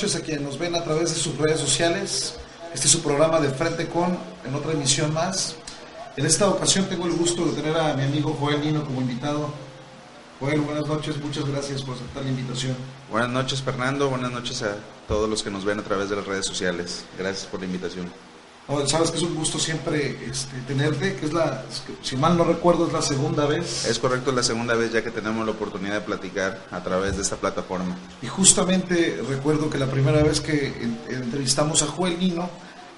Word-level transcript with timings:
Noches 0.00 0.16
a 0.16 0.24
quienes 0.24 0.40
nos 0.42 0.58
ven 0.58 0.74
a 0.74 0.82
través 0.82 1.10
de 1.10 1.20
sus 1.20 1.36
redes 1.36 1.60
sociales. 1.60 2.34
Este 2.72 2.86
es 2.86 2.92
su 2.92 3.02
programa 3.02 3.38
de 3.38 3.50
Frente 3.50 3.86
con, 3.86 4.16
en 4.46 4.54
otra 4.54 4.72
emisión 4.72 5.12
más. 5.12 5.56
En 6.16 6.24
esta 6.24 6.48
ocasión 6.48 6.86
tengo 6.86 7.04
el 7.04 7.12
gusto 7.12 7.44
de 7.44 7.52
tener 7.52 7.76
a 7.76 7.92
mi 7.92 8.04
amigo 8.04 8.34
Joel 8.40 8.62
Nino 8.62 8.82
como 8.82 9.02
invitado. 9.02 9.52
Joel, 10.40 10.62
buenas 10.62 10.86
noches, 10.86 11.18
muchas 11.18 11.44
gracias 11.44 11.82
por 11.82 11.96
aceptar 11.96 12.22
la 12.22 12.30
invitación. 12.30 12.74
Buenas 13.10 13.28
noches 13.28 13.60
Fernando, 13.60 14.08
buenas 14.08 14.32
noches 14.32 14.62
a 14.62 14.76
todos 15.06 15.28
los 15.28 15.42
que 15.42 15.50
nos 15.50 15.66
ven 15.66 15.80
a 15.80 15.82
través 15.82 16.08
de 16.08 16.16
las 16.16 16.24
redes 16.24 16.46
sociales. 16.46 17.04
Gracias 17.18 17.44
por 17.44 17.60
la 17.60 17.66
invitación. 17.66 18.10
Sabes 18.86 19.10
que 19.10 19.16
es 19.16 19.22
un 19.22 19.34
gusto 19.34 19.58
siempre 19.58 20.16
este, 20.30 20.56
tenerte, 20.68 21.16
que 21.16 21.26
es 21.26 21.32
la, 21.32 21.64
si 22.02 22.16
mal 22.16 22.36
no 22.36 22.44
recuerdo, 22.44 22.86
es 22.86 22.92
la 22.92 23.02
segunda 23.02 23.46
vez. 23.46 23.84
Es 23.86 23.98
correcto, 23.98 24.30
es 24.30 24.36
la 24.36 24.42
segunda 24.42 24.74
vez 24.74 24.92
ya 24.92 25.02
que 25.02 25.10
tenemos 25.10 25.44
la 25.44 25.52
oportunidad 25.52 25.94
de 25.94 26.00
platicar 26.02 26.66
a 26.70 26.82
través 26.82 27.16
de 27.16 27.22
esta 27.22 27.36
plataforma. 27.36 27.96
Y 28.22 28.26
justamente 28.28 29.20
recuerdo 29.28 29.68
que 29.68 29.78
la 29.78 29.86
primera 29.86 30.22
vez 30.22 30.40
que 30.40 30.66
en- 30.66 30.98
entrevistamos 31.08 31.82
a 31.82 31.86
Joel 31.86 32.18
Nino, 32.18 32.48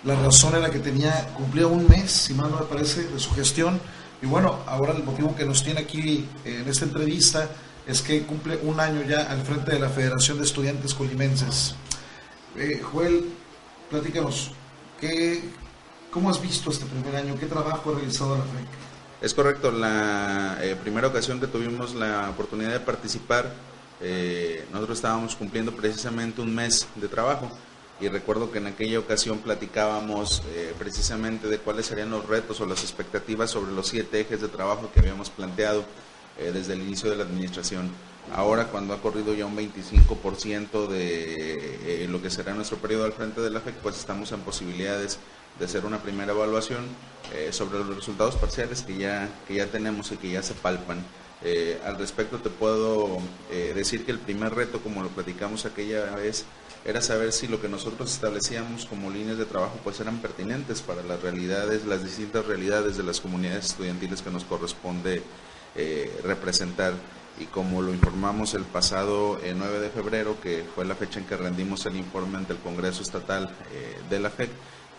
la 0.04 0.14
razón 0.16 0.54
era 0.54 0.68
que 0.70 0.78
tenía, 0.80 1.28
cumplía 1.36 1.66
un 1.66 1.88
mes, 1.88 2.10
si 2.10 2.34
mal 2.34 2.50
no 2.50 2.58
me 2.60 2.66
parece, 2.66 3.04
de 3.04 3.18
su 3.18 3.30
gestión. 3.34 3.80
Y 4.20 4.26
bueno, 4.26 4.58
ahora 4.66 4.92
el 4.92 5.02
motivo 5.04 5.34
que 5.34 5.44
nos 5.44 5.62
tiene 5.64 5.80
aquí 5.80 6.28
eh, 6.44 6.60
en 6.62 6.68
esta 6.68 6.84
entrevista 6.84 7.48
es 7.86 8.02
que 8.02 8.22
cumple 8.22 8.58
un 8.62 8.78
año 8.78 9.02
ya 9.08 9.22
al 9.30 9.42
frente 9.42 9.72
de 9.72 9.80
la 9.80 9.88
Federación 9.88 10.38
de 10.38 10.44
Estudiantes 10.44 10.92
Colimenses. 10.94 11.74
Eh, 12.56 12.80
Joel, 12.82 13.24
platícanos, 13.90 14.50
¿qué, 15.00 15.42
¿cómo 16.12 16.30
has 16.30 16.40
visto 16.40 16.70
este 16.70 16.84
primer 16.84 17.16
año? 17.16 17.34
¿Qué 17.40 17.46
trabajo 17.46 17.90
ha 17.90 17.94
realizado 17.94 18.36
la 18.36 18.44
FEC? 18.44 18.66
Es 19.22 19.34
correcto, 19.34 19.72
la 19.72 20.58
eh, 20.60 20.76
primera 20.80 21.08
ocasión 21.08 21.40
que 21.40 21.46
tuvimos 21.46 21.94
la 21.94 22.28
oportunidad 22.30 22.70
de 22.70 22.80
participar, 22.80 23.50
eh, 24.00 24.64
nosotros 24.72 24.98
estábamos 24.98 25.34
cumpliendo 25.34 25.72
precisamente 25.72 26.40
un 26.42 26.54
mes 26.54 26.86
de 26.96 27.08
trabajo 27.08 27.50
y 28.00 28.08
recuerdo 28.08 28.50
que 28.50 28.58
en 28.58 28.66
aquella 28.66 28.98
ocasión 28.98 29.38
platicábamos 29.38 30.42
eh, 30.54 30.74
precisamente 30.78 31.48
de 31.48 31.58
cuáles 31.58 31.86
serían 31.86 32.10
los 32.10 32.26
retos 32.26 32.60
o 32.60 32.66
las 32.66 32.82
expectativas 32.82 33.50
sobre 33.50 33.72
los 33.72 33.86
siete 33.88 34.20
ejes 34.20 34.40
de 34.40 34.48
trabajo 34.48 34.90
que 34.92 35.00
habíamos 35.00 35.30
planteado 35.30 35.84
desde 36.52 36.72
el 36.72 36.80
inicio 36.80 37.10
de 37.10 37.16
la 37.16 37.24
administración. 37.24 37.90
Ahora 38.34 38.68
cuando 38.68 38.94
ha 38.94 39.02
corrido 39.02 39.34
ya 39.34 39.44
un 39.44 39.54
25% 39.54 40.88
de 40.88 42.06
lo 42.08 42.22
que 42.22 42.30
será 42.30 42.54
nuestro 42.54 42.78
periodo 42.78 43.04
al 43.04 43.12
frente 43.12 43.42
de 43.42 43.50
la 43.50 43.60
FEC, 43.60 43.74
pues 43.76 43.98
estamos 43.98 44.32
en 44.32 44.40
posibilidades 44.40 45.18
de 45.58 45.64
hacer 45.64 45.84
una 45.84 46.02
primera 46.02 46.32
evaluación 46.32 46.86
eh, 47.34 47.52
sobre 47.52 47.78
los 47.78 47.96
resultados 47.96 48.36
parciales 48.36 48.82
que 48.82 48.96
ya, 48.96 49.28
que 49.48 49.54
ya 49.54 49.66
tenemos 49.66 50.12
y 50.12 50.16
que 50.16 50.30
ya 50.30 50.42
se 50.42 50.54
palpan. 50.54 51.02
Eh, 51.44 51.80
al 51.84 51.96
respecto 51.96 52.38
te 52.38 52.50
puedo 52.50 53.18
eh, 53.50 53.72
decir 53.74 54.04
que 54.04 54.12
el 54.12 54.18
primer 54.18 54.54
reto, 54.54 54.80
como 54.80 55.02
lo 55.02 55.08
platicamos 55.08 55.64
aquella 55.64 56.14
vez, 56.14 56.44
era 56.84 57.00
saber 57.00 57.32
si 57.32 57.48
lo 57.48 57.60
que 57.60 57.68
nosotros 57.68 58.12
establecíamos 58.12 58.86
como 58.86 59.10
líneas 59.10 59.38
de 59.38 59.44
trabajo 59.44 59.78
pues 59.82 59.98
eran 60.00 60.18
pertinentes 60.18 60.82
para 60.82 61.02
las 61.02 61.22
realidades, 61.22 61.86
las 61.86 62.04
distintas 62.04 62.44
realidades 62.44 62.96
de 62.96 63.04
las 63.04 63.20
comunidades 63.20 63.66
estudiantiles 63.66 64.20
que 64.20 64.30
nos 64.30 64.44
corresponde 64.44 65.22
representar. 66.22 66.92
Y 67.40 67.46
como 67.46 67.80
lo 67.80 67.92
informamos 67.92 68.52
el 68.54 68.64
pasado 68.64 69.40
eh, 69.42 69.54
9 69.56 69.80
de 69.80 69.88
febrero, 69.88 70.36
que 70.40 70.64
fue 70.74 70.84
la 70.84 70.94
fecha 70.94 71.18
en 71.18 71.24
que 71.24 71.36
rendimos 71.36 71.86
el 71.86 71.96
informe 71.96 72.36
ante 72.36 72.52
el 72.52 72.58
Congreso 72.58 73.02
Estatal 73.02 73.50
de 74.10 74.20
la 74.20 74.28
FEC, 74.28 74.50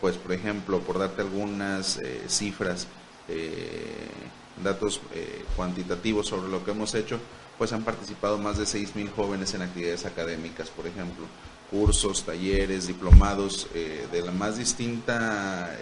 pues 0.04 0.18
por 0.18 0.34
ejemplo, 0.34 0.82
por 0.82 1.00
darte 1.00 1.22
algunas 1.22 1.98
eh, 2.00 2.24
cifras, 2.28 2.88
eh, 3.30 4.10
datos 4.62 5.00
eh, 5.14 5.46
cuantitativos 5.56 6.28
sobre 6.28 6.52
lo 6.52 6.66
que 6.66 6.72
hemos 6.72 6.94
hecho, 6.94 7.22
pues 7.58 7.72
han 7.72 7.84
participado 7.84 8.38
más 8.38 8.58
de 8.58 8.66
6.000 8.66 9.10
jóvenes 9.16 9.54
en 9.54 9.62
actividades 9.62 10.06
académicas, 10.06 10.70
por 10.70 10.88
ejemplo, 10.88 11.26
cursos, 11.72 12.24
talleres, 12.26 12.88
diplomados 12.88 13.68
eh, 13.74 14.06
de 14.12 14.22
la 14.22 14.34
más 14.34 14.58
distinta 14.58 15.74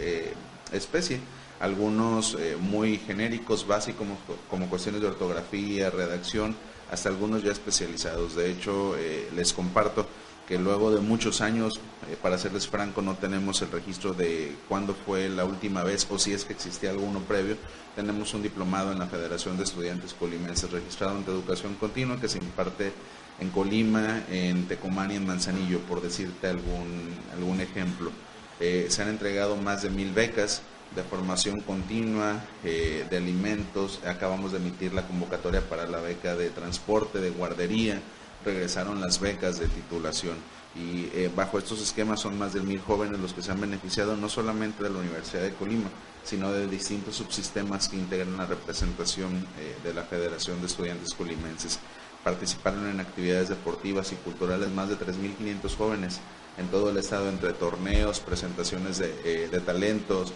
especie, 0.72 1.20
algunos 1.60 2.38
muy 2.60 3.00
genéricos, 3.00 3.66
básicos, 3.66 4.06
como, 4.06 4.20
como 4.52 4.70
cuestiones 4.70 5.02
de 5.02 5.08
ortografía, 5.08 5.90
redacción, 5.90 6.56
hasta 6.92 7.10
algunos 7.10 7.42
ya 7.42 7.52
especializados. 7.52 8.36
De 8.36 8.52
hecho, 8.52 8.96
les 9.36 9.52
comparto 9.52 10.06
que 10.48 10.58
luego 10.58 10.92
de 10.92 11.00
muchos 11.00 11.42
años, 11.42 11.80
eh, 12.10 12.18
para 12.22 12.38
serles 12.38 12.68
franco, 12.68 13.02
no 13.02 13.16
tenemos 13.16 13.62
el 13.62 13.72
registro 13.72 14.14
de 14.14 14.56
cuándo 14.68 14.94
fue 14.94 15.30
la 15.30 15.46
última 15.46 15.84
vez 15.84 16.08
o 16.10 16.20
si 16.20 16.34
es 16.34 16.46
que 16.46 16.54
existía 16.54 16.90
alguno 16.90 17.20
previo. 17.20 17.58
Tenemos 17.96 18.34
un 18.34 18.44
diplomado 18.44 18.92
en 18.92 19.00
la 19.00 19.08
Federación 19.08 19.58
de 19.58 19.64
Estudiantes 19.64 20.14
Colimenses 20.14 20.72
registrado 20.72 21.18
ante 21.18 21.32
Educación 21.32 21.76
Continua 21.76 22.20
que 22.20 22.28
se 22.28 22.40
imparte 22.40 22.92
en 23.40 23.50
Colima, 23.50 24.24
en 24.30 24.68
Tecomán 24.68 25.12
y 25.12 25.16
en 25.16 25.26
Manzanillo, 25.26 25.80
por 25.80 26.02
decirte 26.02 26.48
algún, 26.48 27.10
algún 27.34 27.62
ejemplo. 27.62 28.12
Eh, 28.60 28.88
se 28.90 29.02
han 29.02 29.10
entregado 29.10 29.56
más 29.56 29.82
de 29.82 29.90
mil 29.90 30.12
becas 30.12 30.62
de 30.96 31.04
formación 31.04 31.62
continua, 31.62 32.44
eh, 32.64 33.06
de 33.10 33.18
alimentos. 33.18 34.00
Acabamos 34.06 34.52
de 34.52 34.58
emitir 34.58 34.94
la 34.94 35.08
convocatoria 35.08 35.62
para 35.62 35.88
la 35.88 36.02
beca 36.02 36.36
de 36.36 36.50
transporte, 36.50 37.20
de 37.20 37.30
guardería. 37.30 38.02
Regresaron 38.44 39.02
las 39.02 39.20
becas 39.20 39.60
de 39.60 39.68
titulación. 39.68 40.36
Y 40.76 41.10
eh, 41.14 41.30
bajo 41.36 41.58
estos 41.58 41.82
esquemas 41.82 42.22
son 42.22 42.38
más 42.38 42.54
de 42.54 42.62
mil 42.62 42.80
jóvenes 42.80 43.20
los 43.20 43.34
que 43.34 43.42
se 43.42 43.52
han 43.52 43.60
beneficiado 43.60 44.16
no 44.16 44.30
solamente 44.30 44.84
de 44.84 44.90
la 44.90 45.00
Universidad 45.00 45.44
de 45.44 45.54
Colima, 45.54 45.90
sino 46.24 46.52
de 46.52 46.68
distintos 46.68 47.16
subsistemas 47.18 47.90
que 47.90 47.98
integran 47.98 48.38
la 48.38 48.46
representación 48.46 49.36
eh, 49.60 49.76
de 49.84 49.94
la 49.94 50.04
Federación 50.04 50.62
de 50.62 50.68
Estudiantes 50.68 51.14
Colimenses. 51.14 51.80
Participaron 52.24 52.88
en 52.88 53.02
actividades 53.02 53.50
deportivas 53.50 54.12
y 54.14 54.16
culturales 54.16 54.70
más 54.70 54.88
de 54.88 54.98
3.500 54.98 55.76
jóvenes 55.76 56.20
en 56.58 56.68
todo 56.68 56.90
el 56.90 56.98
estado 56.98 57.28
entre 57.28 57.52
torneos, 57.54 58.20
presentaciones 58.20 58.98
de, 58.98 59.14
eh, 59.26 59.50
de 59.52 59.60
talentos, 59.60 60.34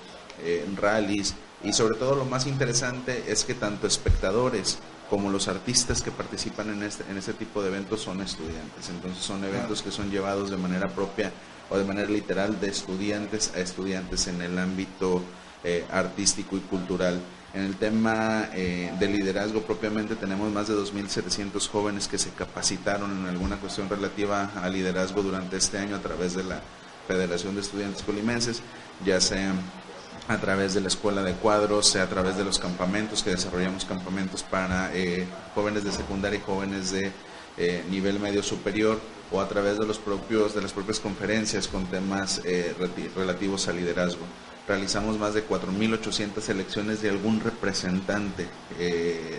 rallies 0.75 1.33
y 1.63 1.71
sobre 1.71 1.95
todo 1.95 2.15
lo 2.15 2.25
más 2.25 2.45
interesante 2.45 3.23
es 3.27 3.45
que 3.45 3.53
tanto 3.53 3.88
espectadores 3.88 4.79
como 5.09 5.29
los 5.29 5.47
artistas 5.47 6.01
que 6.01 6.11
participan 6.11 6.69
en 6.69 6.83
este, 6.83 7.03
en 7.09 7.17
este 7.17 7.33
tipo 7.33 7.61
de 7.61 7.69
eventos 7.69 8.01
son 8.01 8.21
estudiantes. 8.21 8.89
Entonces 8.89 9.23
son 9.23 9.43
eventos 9.43 9.81
que 9.81 9.91
son 9.91 10.09
llevados 10.09 10.49
de 10.49 10.57
manera 10.57 10.88
propia 10.89 11.31
o 11.69 11.77
de 11.77 11.83
manera 11.83 12.09
literal 12.09 12.59
de 12.59 12.69
estudiantes 12.69 13.51
a 13.55 13.59
estudiantes 13.59 14.27
en 14.27 14.41
el 14.41 14.57
ámbito 14.57 15.21
eh, 15.63 15.85
artístico 15.91 16.57
y 16.57 16.61
cultural. 16.61 17.19
En 17.53 17.61
el 17.63 17.75
tema 17.77 18.49
eh, 18.53 18.91
de 18.99 19.07
liderazgo 19.07 19.61
propiamente 19.61 20.15
tenemos 20.15 20.51
más 20.51 20.68
de 20.68 20.75
2.700 20.75 21.69
jóvenes 21.69 22.07
que 22.07 22.18
se 22.18 22.31
capacitaron 22.31 23.12
en 23.18 23.25
alguna 23.27 23.56
cuestión 23.57 23.88
relativa 23.88 24.51
a 24.62 24.68
liderazgo 24.68 25.24
durante 25.24 25.57
este 25.57 25.77
año 25.77 25.95
a 25.95 26.01
través 26.01 26.35
de 26.35 26.44
la 26.44 26.62
Federación 27.07 27.56
de 27.56 27.62
Estudiantes 27.62 28.03
Colimenses, 28.03 28.62
ya 29.06 29.21
sea 29.21 29.53
a 30.27 30.38
través 30.38 30.74
de 30.74 30.81
la 30.81 30.88
escuela 30.88 31.24
de 31.24 31.33
cuadros, 31.33 31.88
sea 31.88 32.04
a 32.04 32.10
través 32.10 32.38
de 32.38 32.44
los 32.44 32.60
campamentos, 32.60 33.22
que 33.22 33.31
desarrollamos 33.31 33.86
campamentos 33.86 34.44
para 34.44 34.92
eh, 34.95 35.27
jóvenes 35.54 35.83
de 35.83 35.92
secundaria 35.92 36.39
y 36.39 36.42
jóvenes 36.42 36.92
de 36.92 37.12
eh, 37.57 37.83
nivel 37.89 38.19
medio 38.19 38.42
superior, 38.42 39.00
o 39.31 39.42
a 39.42 39.48
través 39.48 39.80
de 39.80 39.86
los 39.86 39.98
propios 39.98 40.54
de 40.54 40.62
las 40.62 40.72
propias 40.72 41.00
conferencias 41.00 41.68
con 41.68 41.86
temas 41.86 42.42
eh, 42.45 42.75
relativos 43.16 43.68
al 43.68 43.77
liderazgo. 43.77 44.22
Realizamos 44.68 45.19
más 45.19 45.36
de 45.36 45.48
4.800 45.48 46.50
elecciones 46.50 47.01
de 47.01 47.12
algún 47.12 47.39
representante 47.39 48.48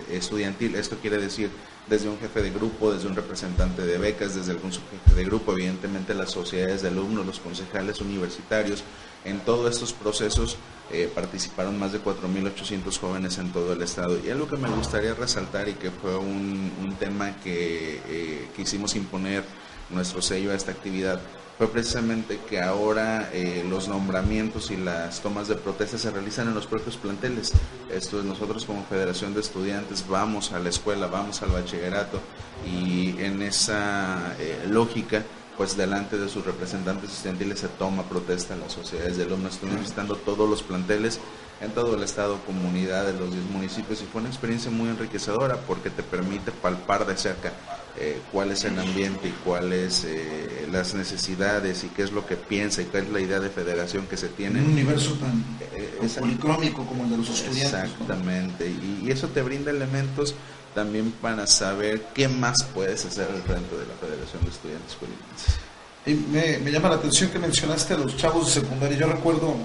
estudiantil. 0.09 0.77
Esto 0.77 0.99
quiere 0.99 1.19
decir 1.19 1.51
desde 1.89 2.09
un 2.09 2.19
jefe 2.19 2.43
de 2.43 2.51
grupo, 2.51 2.93
desde 2.93 3.09
un 3.09 3.15
representante 3.15 3.83
de 3.83 3.99
becas, 3.99 4.35
desde 4.35 4.53
algún 4.53 4.73
subjefe 4.73 5.15
de 5.15 5.25
grupo, 5.25 5.53
evidentemente 5.53 6.15
las 6.15 6.31
sociedades 6.31 6.83
de 6.83 6.89
alumnos, 6.89 7.27
los 7.27 7.39
concejales 7.39 8.01
universitarios. 8.01 8.83
En 9.25 9.41
todos 9.41 9.73
estos 9.73 9.93
procesos 9.93 10.57
eh, 10.91 11.11
participaron 11.13 11.79
más 11.79 11.93
de 11.93 12.01
4.800 12.01 12.99
jóvenes 12.99 13.39
en 13.39 13.53
todo 13.53 13.73
el 13.73 13.83
estado. 13.83 14.19
Y 14.25 14.31
algo 14.31 14.49
que 14.49 14.57
me 14.57 14.69
gustaría 14.69 15.15
resaltar 15.15 15.69
y 15.69 15.75
que 15.75 15.91
fue 15.91 16.17
un, 16.17 16.97
tema 16.99 17.37
que 17.43 18.01
eh, 18.09 18.49
quisimos 18.57 18.97
imponer 18.97 19.45
nuestro 19.91 20.23
sello 20.23 20.51
a 20.51 20.55
esta 20.55 20.73
actividad 20.73 21.21
fue 21.59 21.69
precisamente 21.69 22.39
que 22.49 22.61
ahora 22.61 23.31
eh, 23.33 23.65
los 23.69 23.89
nombramientos 23.89 24.71
y 24.71 24.77
las 24.77 25.21
tomas 25.21 25.49
de 25.49 25.55
protesta 25.55 25.97
se 25.97 26.11
realizan 26.11 26.49
en 26.49 26.55
los 26.55 26.67
propios 26.67 26.97
planteles. 26.97 27.53
Esto 27.91 28.19
es, 28.19 28.25
nosotros 28.25 28.65
como 28.65 28.85
Federación 28.85 29.33
de 29.35 29.41
Estudiantes 29.41 30.07
vamos 30.09 30.53
a 30.53 30.59
la 30.59 30.69
escuela, 30.69 31.07
vamos 31.07 31.43
al 31.43 31.51
bachillerato 31.51 32.21
y 32.67 33.15
en 33.19 33.43
esa 33.43 34.35
lógica 34.69 35.25
pues 35.57 35.77
delante 35.77 36.19
de 36.19 36.29
sus 36.29 36.45
representantes 36.45 37.13
estudiantiles 37.13 37.61
se 37.61 37.69
toma 37.69 38.03
protesta 38.03 38.55
en 38.55 38.61
las 38.61 38.73
sociedades 38.73 39.17
de 39.17 39.25
alumnos. 39.25 39.55
Estuvimos 39.55 39.81
visitando 39.81 40.17
todos 40.17 40.49
los 40.49 40.63
planteles 40.63 41.19
en 41.61 41.71
todo 41.71 41.97
el 41.97 42.03
estado, 42.03 42.39
comunidad 42.45 43.07
de 43.07 43.15
los 43.15 43.33
10 43.33 43.45
municipios 43.51 44.03
y 44.03 44.05
fue 44.05 44.21
una 44.21 44.29
experiencia 44.29 44.71
muy 44.71 44.91
enriquecedora 44.91 45.57
porque 45.67 45.89
te 45.89 46.03
permite 46.03 46.53
palpar 46.53 47.07
de 47.07 47.17
cerca 47.17 47.53
eh, 47.99 48.21
cuál 48.31 48.51
es 48.51 48.65
el 48.65 48.79
ambiente 48.79 49.29
y 49.29 49.35
cuáles 49.45 50.05
eh, 50.05 50.69
las 50.71 50.95
necesidades 50.95 51.83
y 51.85 51.89
qué 51.89 52.03
es 52.03 52.13
lo 52.13 52.27
que 52.27 52.37
piensa 52.37 52.83
y 52.83 52.85
cuál 52.85 53.05
es 53.05 53.11
la 53.11 53.21
idea 53.21 53.41
de 53.41 53.49
federación 53.49 54.07
que 54.07 54.17
se 54.17 54.29
tiene. 54.29 54.59
En 54.59 54.67
un 54.67 54.73
universo 54.73 55.13
tan 55.15 55.43
eh, 55.73 56.09
policrómico 56.19 56.85
como 56.85 57.05
el 57.05 57.11
de 57.11 57.17
los 57.17 57.31
estudiantes. 57.31 57.73
Exactamente, 57.73 58.69
y, 58.69 59.11
eso 59.11 59.29
te 59.29 59.41
brinda 59.41 59.71
elementos 59.71 60.35
también 60.75 61.11
para 61.23 61.47
saber 61.47 62.03
qué 62.13 62.29
más 62.29 62.63
puedes 62.75 63.05
hacer 63.07 63.29
al 63.31 63.41
frente 63.43 63.75
de 63.77 63.87
la 63.87 63.95
Federación 63.95 64.45
de 64.45 64.51
Estudiantes 64.51 64.97
Colimenses. 64.97 65.57
Y 66.05 66.15
me, 66.31 66.59
me, 66.59 66.71
llama 66.71 66.91
la 66.91 66.97
atención 66.97 67.31
que 67.31 67.39
mencionaste 67.39 67.95
a 67.95 67.97
los 67.97 68.17
chavos 68.17 68.47
de 68.47 68.61
secundaria. 68.61 68.99
Yo 68.99 69.07
recuerdo 69.07 69.57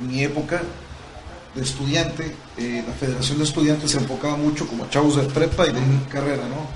en, 0.00 0.06
mi 0.06 0.22
época 0.22 0.62
de 1.54 1.62
estudiante, 1.62 2.34
eh, 2.56 2.84
la 2.86 2.92
Federación 2.94 3.38
de 3.38 3.44
Estudiantes 3.44 3.90
se 3.90 3.98
enfocaba 3.98 4.36
mucho 4.36 4.66
como 4.66 4.88
chavos 4.88 5.16
de 5.16 5.22
prepa 5.24 5.66
y 5.66 5.72
de 5.72 5.80
carrera, 6.08 6.44
¿no? 6.48 6.68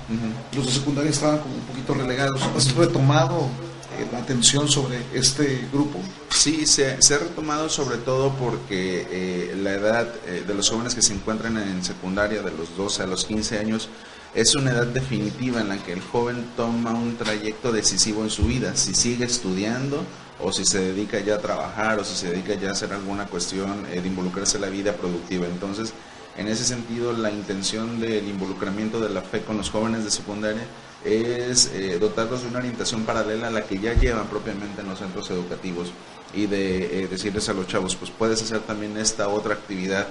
Los 0.55 0.65
de 0.65 0.71
secundaria 0.71 1.11
estaban 1.11 1.39
como 1.39 1.55
un 1.55 1.61
poquito 1.61 1.93
relegados. 1.93 2.41
¿Has 2.55 2.75
retomado 2.75 3.49
eh, 3.97 4.07
la 4.11 4.19
atención 4.19 4.67
sobre 4.67 4.99
este 5.13 5.67
grupo? 5.71 5.99
Sí, 6.29 6.65
se, 6.65 6.91
ha 6.91 7.17
retomado 7.17 7.69
sobre 7.69 7.97
todo 7.97 8.33
porque 8.33 9.07
eh, 9.09 9.55
la 9.55 9.71
edad 9.71 10.07
eh, 10.27 10.43
de 10.45 10.53
los 10.53 10.69
jóvenes 10.69 10.93
que 10.93 11.01
se 11.01 11.13
encuentran 11.13 11.57
en 11.57 11.83
secundaria, 11.83 12.41
de 12.41 12.51
los 12.51 12.75
12 12.75 13.03
a 13.03 13.07
los 13.07 13.23
15 13.23 13.57
años, 13.57 13.87
es 14.33 14.53
una 14.55 14.71
edad 14.71 14.87
definitiva 14.87 15.61
en 15.61 15.69
la 15.69 15.77
que 15.77 15.93
el 15.93 16.01
joven 16.01 16.45
toma 16.57 16.91
un 16.91 17.15
trayecto 17.15 17.71
decisivo 17.71 18.23
en 18.23 18.29
su 18.29 18.43
vida, 18.43 18.75
si 18.75 18.93
sigue 18.93 19.23
estudiando 19.23 20.03
o 20.39 20.51
si 20.51 20.65
se 20.65 20.79
dedica 20.79 21.19
ya 21.19 21.35
a 21.35 21.39
trabajar 21.39 21.99
o 21.99 22.03
si 22.03 22.15
se 22.15 22.29
dedica 22.31 22.55
ya 22.55 22.69
a 22.69 22.71
hacer 22.73 22.91
alguna 22.93 23.25
cuestión 23.25 23.83
de 23.83 23.97
involucrarse 23.97 24.57
en 24.57 24.61
la 24.61 24.69
vida 24.69 24.93
productiva. 24.93 25.47
Entonces, 25.47 25.93
en 26.37 26.47
ese 26.47 26.65
sentido, 26.65 27.13
la 27.13 27.31
intención 27.31 27.99
del 28.01 28.27
involucramiento 28.27 28.99
de 28.99 29.09
la 29.09 29.21
fe 29.21 29.41
con 29.41 29.57
los 29.57 29.69
jóvenes 29.69 30.03
de 30.03 30.11
secundaria 30.11 30.63
es 31.05 31.71
eh, 31.73 31.97
dotarlos 31.99 32.41
de 32.41 32.49
una 32.49 32.59
orientación 32.59 33.03
paralela 33.03 33.47
a 33.47 33.51
la 33.51 33.63
que 33.63 33.79
ya 33.79 33.93
llevan 33.93 34.27
propiamente 34.27 34.81
en 34.81 34.89
los 34.89 34.99
centros 34.99 35.29
educativos 35.29 35.91
y 36.33 36.47
de 36.47 37.03
eh, 37.03 37.07
decirles 37.07 37.47
a 37.47 37.53
los 37.53 37.67
chavos, 37.67 37.95
pues 37.95 38.11
puedes 38.11 38.41
hacer 38.41 38.59
también 38.61 38.97
esta 38.97 39.29
otra 39.29 39.53
actividad 39.53 40.07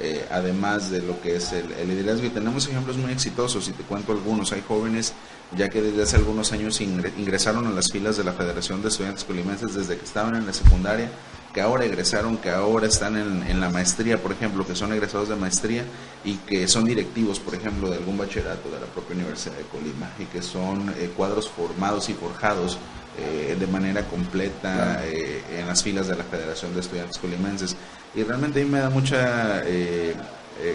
eh, 0.00 0.26
además 0.30 0.90
de 0.90 1.02
lo 1.02 1.20
que 1.20 1.36
es 1.36 1.52
el, 1.52 1.68
liderazgo. 1.88 2.26
Y 2.26 2.30
tenemos 2.30 2.66
ejemplos 2.66 2.96
muy 2.96 3.12
exitosos, 3.12 3.68
y 3.68 3.72
te 3.72 3.82
cuento 3.82 4.12
algunos. 4.12 4.52
Hay 4.52 4.62
jóvenes 4.66 5.12
ya 5.56 5.68
que 5.68 5.80
desde 5.80 6.02
hace 6.02 6.16
algunos 6.16 6.52
años 6.52 6.80
ingresaron 6.80 7.66
a 7.66 7.70
las 7.70 7.90
filas 7.90 8.16
de 8.16 8.24
la 8.24 8.32
Federación 8.32 8.82
de 8.82 8.88
Estudiantes 8.88 9.24
Colimenses 9.24 9.74
desde 9.74 9.96
que 9.96 10.04
estaban 10.04 10.34
en 10.36 10.46
la 10.46 10.52
secundaria 10.52 11.10
que 11.52 11.60
ahora 11.60 11.84
egresaron, 11.84 12.36
que 12.36 12.50
ahora 12.50 12.86
están 12.86 13.16
en, 13.16 13.60
la 13.60 13.70
maestría, 13.70 14.22
por 14.22 14.32
ejemplo, 14.32 14.66
que 14.66 14.74
son 14.74 14.92
egresados 14.92 15.28
de 15.28 15.36
maestría 15.36 15.84
y 16.24 16.36
que 16.36 16.68
son 16.68 16.84
directivos, 16.84 17.40
por 17.40 17.54
ejemplo, 17.54 17.90
de 17.90 17.96
algún 17.96 18.18
bachillerato 18.18 18.70
de 18.70 18.80
la 18.80 18.86
propia 18.86 19.16
Universidad 19.16 19.56
de 19.56 19.64
Colima 19.64 20.10
y 20.18 20.24
que 20.26 20.42
son 20.42 20.90
eh, 20.90 21.10
cuadros 21.16 21.48
formados 21.48 22.08
y 22.10 22.14
forjados 22.14 22.78
eh, 23.18 23.56
de 23.58 23.66
manera 23.66 24.04
completa 24.04 25.02
eh, 25.04 25.42
en 25.58 25.66
las 25.66 25.82
filas 25.82 26.08
de 26.08 26.16
la 26.16 26.24
Federación 26.24 26.74
de 26.74 26.80
Estudiantes 26.80 27.18
Colimenses. 27.18 27.76
Y 28.14 28.22
realmente 28.22 28.60
a 28.60 28.64
mí 28.64 28.70
me 28.70 28.80
da 28.80 28.90
mucha 28.90 29.62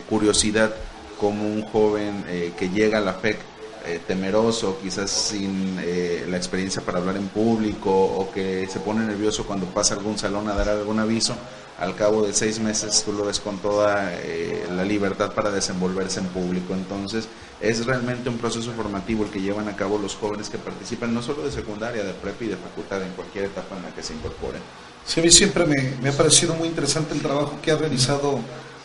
curiosidad 0.08 0.72
como 1.20 1.46
un 1.46 1.64
joven 1.64 2.24
que 2.58 2.70
llega 2.70 3.00
a 3.00 3.02
la 3.02 3.14
FEC 3.14 3.38
eh, 3.86 4.00
temeroso, 4.08 4.78
quizás 4.82 5.10
sin 5.10 5.78
eh, 5.82 6.26
la 6.30 6.38
experiencia 6.38 6.82
para 6.82 7.00
hablar 7.00 7.18
en 7.18 7.28
público 7.28 7.92
o 7.92 8.32
que 8.32 8.68
se 8.72 8.80
pone 8.80 9.06
nervioso 9.06 9.46
cuando 9.46 9.66
pasa 9.68 9.96
algún 9.96 10.18
salón 10.18 10.48
a 10.48 10.54
dar 10.54 10.70
algún 10.70 11.00
aviso, 11.00 11.36
al 11.80 11.96
cabo 11.96 12.26
de 12.26 12.34
seis 12.34 12.60
meses 12.60 13.04
tú 13.04 13.12
lo 13.14 13.26
ves 13.26 13.40
con 13.40 13.58
toda 13.58 14.14
eh, 14.14 14.66
la 14.74 14.86
libertad 14.86 15.34
para 15.34 15.52
desenvolverse 15.52 16.20
en 16.20 16.28
público. 16.28 16.74
Entonces 16.74 17.28
es 17.60 17.86
realmente 17.86 18.30
un 18.30 18.38
proceso 18.38 18.72
formativo 18.72 19.26
el 19.26 19.32
que 19.32 19.42
llevan 19.42 19.68
a 19.68 19.76
cabo 19.76 19.98
los 19.98 20.16
jóvenes 20.16 20.50
que 20.50 20.58
participan 20.58 21.14
no 21.14 21.22
solo 21.22 21.44
de 21.44 21.52
secundaria, 21.52 22.04
de 22.04 22.14
prepa 22.14 22.46
y 22.46 22.48
de 22.48 22.58
facultad, 22.58 23.02
en 23.02 23.12
cualquier 23.14 23.46
etapa 23.46 23.76
en 23.76 23.84
la 23.84 23.90
que 23.94 24.04
se 24.04 24.14
incorporen. 24.14 24.62
Sí, 25.06 25.20
a 25.20 25.24
mí 25.24 25.32
siempre 25.32 25.66
me, 25.66 25.96
me 26.02 26.10
ha 26.10 26.14
parecido 26.14 26.56
muy 26.56 26.68
interesante 26.68 27.14
el 27.14 27.22
trabajo 27.22 27.60
que 27.62 27.72
ha 27.72 27.76
realizado 27.76 28.40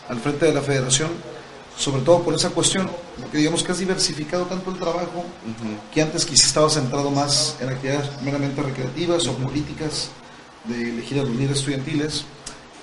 al 0.09 0.19
frente 0.19 0.45
de 0.45 0.53
la 0.53 0.61
federación 0.61 1.09
sobre 1.79 2.01
todo 2.01 2.21
por 2.21 2.35
esa 2.35 2.49
cuestión, 2.49 2.89
porque 3.21 3.37
digamos 3.37 3.63
que 3.63 3.71
has 3.71 3.79
diversificado 3.79 4.45
tanto 4.45 4.71
el 4.71 4.77
trabajo 4.77 5.25
que 5.93 6.01
antes 6.01 6.25
quizás 6.25 6.47
estaba 6.47 6.69
centrado 6.69 7.11
más 7.11 7.57
en 7.59 7.69
actividades 7.69 8.21
meramente 8.21 8.61
recreativas 8.61 9.27
o 9.27 9.33
políticas 9.35 10.09
de 10.65 10.89
elegir 10.89 11.19
a 11.19 11.23
los 11.23 11.31
líderes 11.31 11.59
estudiantiles 11.59 12.25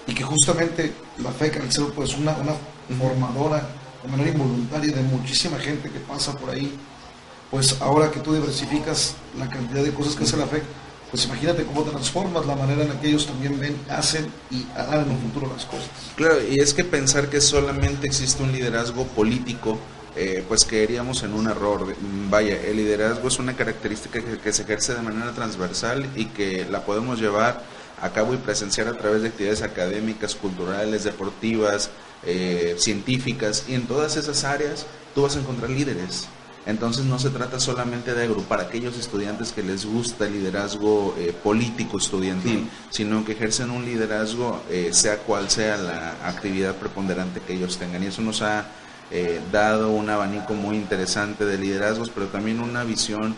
y 0.06 0.14
que 0.14 0.22
justamente 0.22 0.92
la 1.18 1.32
FEC 1.32 1.60
al 1.60 1.72
ser 1.72 1.86
pues 1.86 2.16
una, 2.16 2.32
una 2.36 2.54
formadora 2.98 3.66
de 4.02 4.08
manera 4.08 4.30
involuntaria 4.30 4.94
de 4.94 5.02
muchísima 5.02 5.58
gente 5.58 5.90
que 5.90 5.98
pasa 6.00 6.32
por 6.32 6.50
ahí, 6.50 6.72
pues 7.50 7.80
ahora 7.80 8.10
que 8.10 8.20
tú 8.20 8.34
diversificas 8.34 9.14
la 9.38 9.48
cantidad 9.48 9.82
de 9.82 9.92
cosas 9.92 10.14
que 10.14 10.24
hace 10.24 10.36
la 10.36 10.46
FEC, 10.46 10.62
pues 11.10 11.24
imagínate 11.24 11.64
cómo 11.64 11.82
transformas 11.82 12.46
la 12.46 12.56
manera 12.56 12.82
en 12.82 12.88
la 12.88 13.00
que 13.00 13.08
ellos 13.08 13.26
también 13.26 13.58
ven, 13.58 13.76
hacen 13.88 14.26
y 14.50 14.66
harán 14.76 15.06
en 15.06 15.12
el 15.12 15.18
futuro 15.18 15.52
las 15.52 15.64
cosas. 15.64 15.88
Claro, 16.16 16.36
y 16.46 16.60
es 16.60 16.74
que 16.74 16.84
pensar 16.84 17.28
que 17.28 17.40
solamente 17.40 18.06
existe 18.06 18.42
un 18.42 18.52
liderazgo 18.52 19.04
político, 19.06 19.78
eh, 20.16 20.44
pues 20.48 20.64
caeríamos 20.64 21.22
en 21.22 21.34
un 21.34 21.46
error. 21.46 21.94
Vaya, 22.30 22.60
el 22.62 22.76
liderazgo 22.76 23.28
es 23.28 23.38
una 23.38 23.54
característica 23.54 24.20
que, 24.20 24.52
se 24.52 24.62
ejerce 24.62 24.94
de 24.94 25.02
manera 25.02 25.32
transversal 25.32 26.08
y 26.16 26.26
que 26.26 26.64
la 26.64 26.84
podemos 26.84 27.20
llevar 27.20 27.62
a 28.00 28.10
cabo 28.10 28.34
y 28.34 28.38
presenciar 28.38 28.88
a 28.88 28.96
través 28.96 29.22
de 29.22 29.28
actividades 29.28 29.62
académicas, 29.62 30.34
culturales, 30.34 31.04
deportivas, 31.04 31.90
eh, 32.24 32.76
científicas, 32.78 33.64
y 33.68 33.74
en 33.74 33.86
todas 33.86 34.16
esas 34.16 34.44
áreas 34.44 34.86
tú 35.14 35.22
vas 35.22 35.36
a 35.36 35.40
encontrar 35.40 35.70
líderes. 35.70 36.28
Entonces 36.66 37.04
no 37.04 37.18
se 37.20 37.30
trata 37.30 37.60
solamente 37.60 38.12
de 38.12 38.24
agrupar 38.24 38.58
a 38.58 38.64
aquellos 38.64 38.98
estudiantes 38.98 39.52
que 39.52 39.62
les 39.62 39.86
gusta 39.86 40.26
el 40.26 40.32
liderazgo 40.32 41.14
eh, 41.16 41.32
político 41.32 41.98
estudiantil, 41.98 42.68
sino 42.90 43.24
que 43.24 43.32
ejercen 43.32 43.70
un 43.70 43.84
liderazgo 43.84 44.60
eh, 44.68 44.88
sea 44.92 45.18
cual 45.18 45.48
sea 45.48 45.76
la 45.76 46.16
actividad 46.24 46.74
preponderante 46.74 47.40
que 47.40 47.54
ellos 47.54 47.78
tengan. 47.78 48.02
Y 48.02 48.06
eso 48.06 48.20
nos 48.20 48.42
ha 48.42 48.66
eh, 49.10 49.40
dado 49.52 49.90
un 49.90 50.08
abanico 50.10 50.54
muy 50.54 50.76
interesante 50.76 51.44
de 51.44 51.58
liderazgos, 51.58 52.10
pero 52.10 52.26
también 52.26 52.60
una 52.60 52.84
visión 52.84 53.34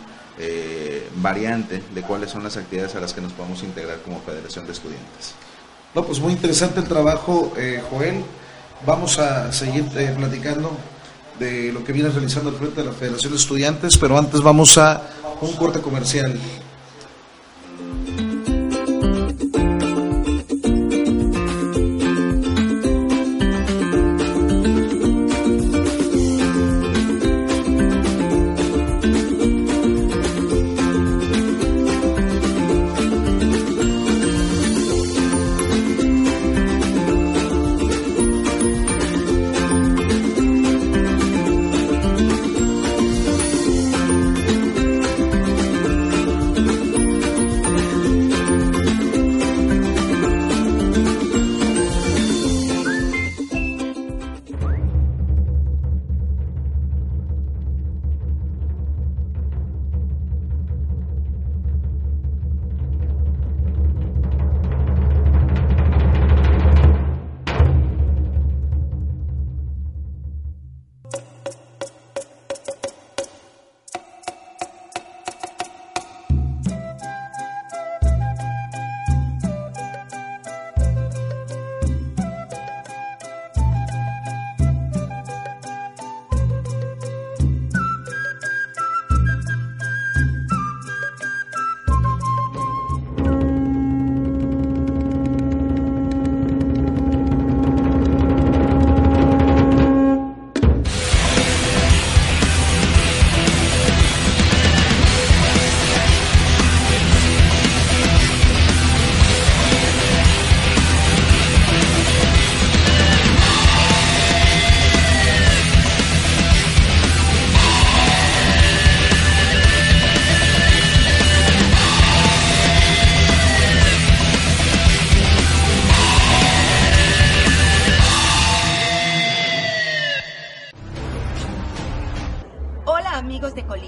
variante 1.17 1.83
de 1.93 2.01
cuáles 2.01 2.31
son 2.31 2.45
las 2.45 2.55
actividades 2.55 2.95
a 2.95 3.01
las 3.01 3.13
que 3.13 3.19
nos 3.19 3.33
podemos 3.33 3.61
integrar 3.61 3.99
como 3.99 4.21
Federación 4.21 4.65
de 4.65 4.71
Estudiantes. 4.71 5.33
No, 5.93 6.05
pues 6.05 6.21
muy 6.21 6.31
interesante 6.31 6.79
el 6.79 6.85
trabajo, 6.85 7.51
Joel. 7.89 8.23
Vamos 8.85 9.19
a 9.19 9.51
seguir 9.51 9.83
platicando 9.83 10.71
de 11.39 11.73
lo 11.73 11.83
que 11.83 11.93
viene 11.93 12.09
realizando 12.09 12.51
el 12.51 12.55
frente 12.55 12.81
de 12.81 12.87
la 12.87 12.93
Federación 12.93 13.33
de 13.33 13.37
Estudiantes, 13.37 13.97
pero 13.97 14.17
antes 14.17 14.41
vamos 14.41 14.77
a 14.77 15.01
un 15.41 15.53
corte 15.53 15.81
comercial. 15.81 16.39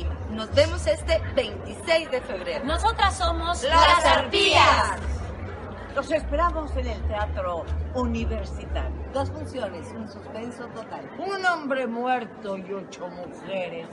Colima. 0.04 0.16
Nos 0.32 0.54
vemos 0.54 0.86
este 0.88 1.22
26 1.36 2.12
de 2.12 2.22
febrero. 2.22 2.66
Nosotras 2.66 3.16
somos 3.18 3.64
las 3.64 4.06
arpías. 4.06 4.98
Los 5.96 6.10
esperamos 6.12 6.72
en 6.78 6.88
el 6.88 7.02
Teatro 7.08 7.66
Universitario. 7.96 8.96
Dos 9.14 9.30
funciones, 9.30 9.88
un 9.94 10.08
suspenso 10.10 10.66
total. 10.68 11.10
Un 11.20 11.46
hombre 11.46 11.86
muerto 11.86 12.58
y 12.58 12.74
ocho 12.74 13.10
mujeres 13.10 13.88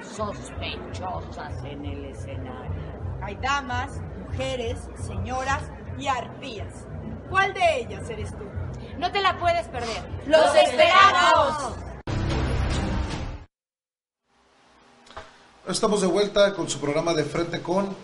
sospechosas 0.00 1.62
en 1.64 1.84
el 1.84 2.04
escenario. 2.06 2.82
Hay 3.20 3.36
damas, 3.36 4.00
mujeres, 4.26 4.88
señoras 4.94 5.62
y 5.98 6.06
arpías. 6.06 6.86
¿Cuál 7.28 7.52
de 7.52 7.80
ellas 7.80 8.08
eres 8.08 8.30
tú? 8.36 8.44
No 8.98 9.12
te 9.12 9.20
la 9.20 9.36
puedes 9.38 9.68
perder. 9.68 10.02
¡Los 10.26 10.54
esperamos! 10.54 11.91
Estamos 15.68 16.00
de 16.00 16.08
vuelta 16.08 16.52
con 16.54 16.68
su 16.68 16.80
programa 16.80 17.14
de 17.14 17.22
Frente 17.22 17.62
con 17.62 17.94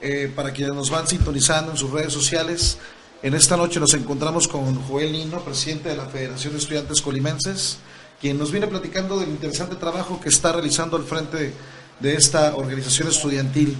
eh, 0.00 0.32
para 0.32 0.52
quienes 0.52 0.76
nos 0.76 0.90
van 0.90 1.08
sintonizando 1.08 1.72
en 1.72 1.76
sus 1.76 1.90
redes 1.90 2.12
sociales. 2.12 2.78
En 3.20 3.34
esta 3.34 3.56
noche 3.56 3.80
nos 3.80 3.94
encontramos 3.94 4.46
con 4.46 4.80
Joel 4.82 5.10
Nino, 5.10 5.40
presidente 5.40 5.88
de 5.88 5.96
la 5.96 6.06
Federación 6.06 6.52
de 6.52 6.60
Estudiantes 6.60 7.02
Colimenses, 7.02 7.78
quien 8.20 8.38
nos 8.38 8.52
viene 8.52 8.68
platicando 8.68 9.18
del 9.18 9.28
interesante 9.28 9.74
trabajo 9.74 10.20
que 10.20 10.28
está 10.28 10.52
realizando 10.52 10.96
al 10.96 11.02
frente 11.02 11.52
de 11.98 12.14
esta 12.14 12.54
organización 12.54 13.08
estudiantil. 13.08 13.76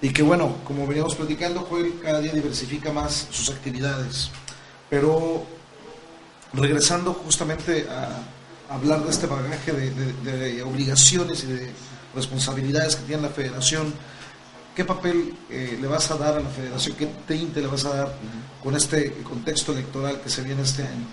Y 0.00 0.12
que 0.12 0.22
bueno, 0.22 0.58
como 0.62 0.86
veníamos 0.86 1.16
platicando, 1.16 1.62
Joel 1.62 1.98
cada 2.00 2.20
día 2.20 2.32
diversifica 2.32 2.92
más 2.92 3.26
sus 3.32 3.50
actividades. 3.50 4.30
Pero 4.88 5.44
regresando 6.52 7.12
justamente 7.12 7.88
a, 7.90 8.22
hablar 8.72 9.02
de 9.02 9.10
este 9.10 9.26
bagaje 9.26 9.72
de, 9.72 9.90
de 10.22 10.62
obligaciones 10.62 11.42
y 11.42 11.46
de 11.48 11.72
responsabilidades 12.14 12.96
que 12.96 13.02
tiene 13.02 13.22
la 13.22 13.28
federación, 13.28 13.92
¿Qué 14.74 14.86
papel 14.86 15.34
eh, 15.50 15.78
le 15.80 15.86
vas 15.86 16.10
a 16.10 16.16
dar 16.16 16.38
a 16.38 16.40
la 16.40 16.48
federación? 16.48 16.96
¿Qué 16.96 17.06
tinte 17.28 17.60
le 17.60 17.66
vas 17.66 17.84
a 17.84 17.94
dar 17.94 18.14
con 18.62 18.74
este 18.74 19.12
contexto 19.22 19.72
electoral 19.72 20.20
que 20.22 20.30
se 20.30 20.42
viene 20.42 20.62
este 20.62 20.82
año? 20.82 21.04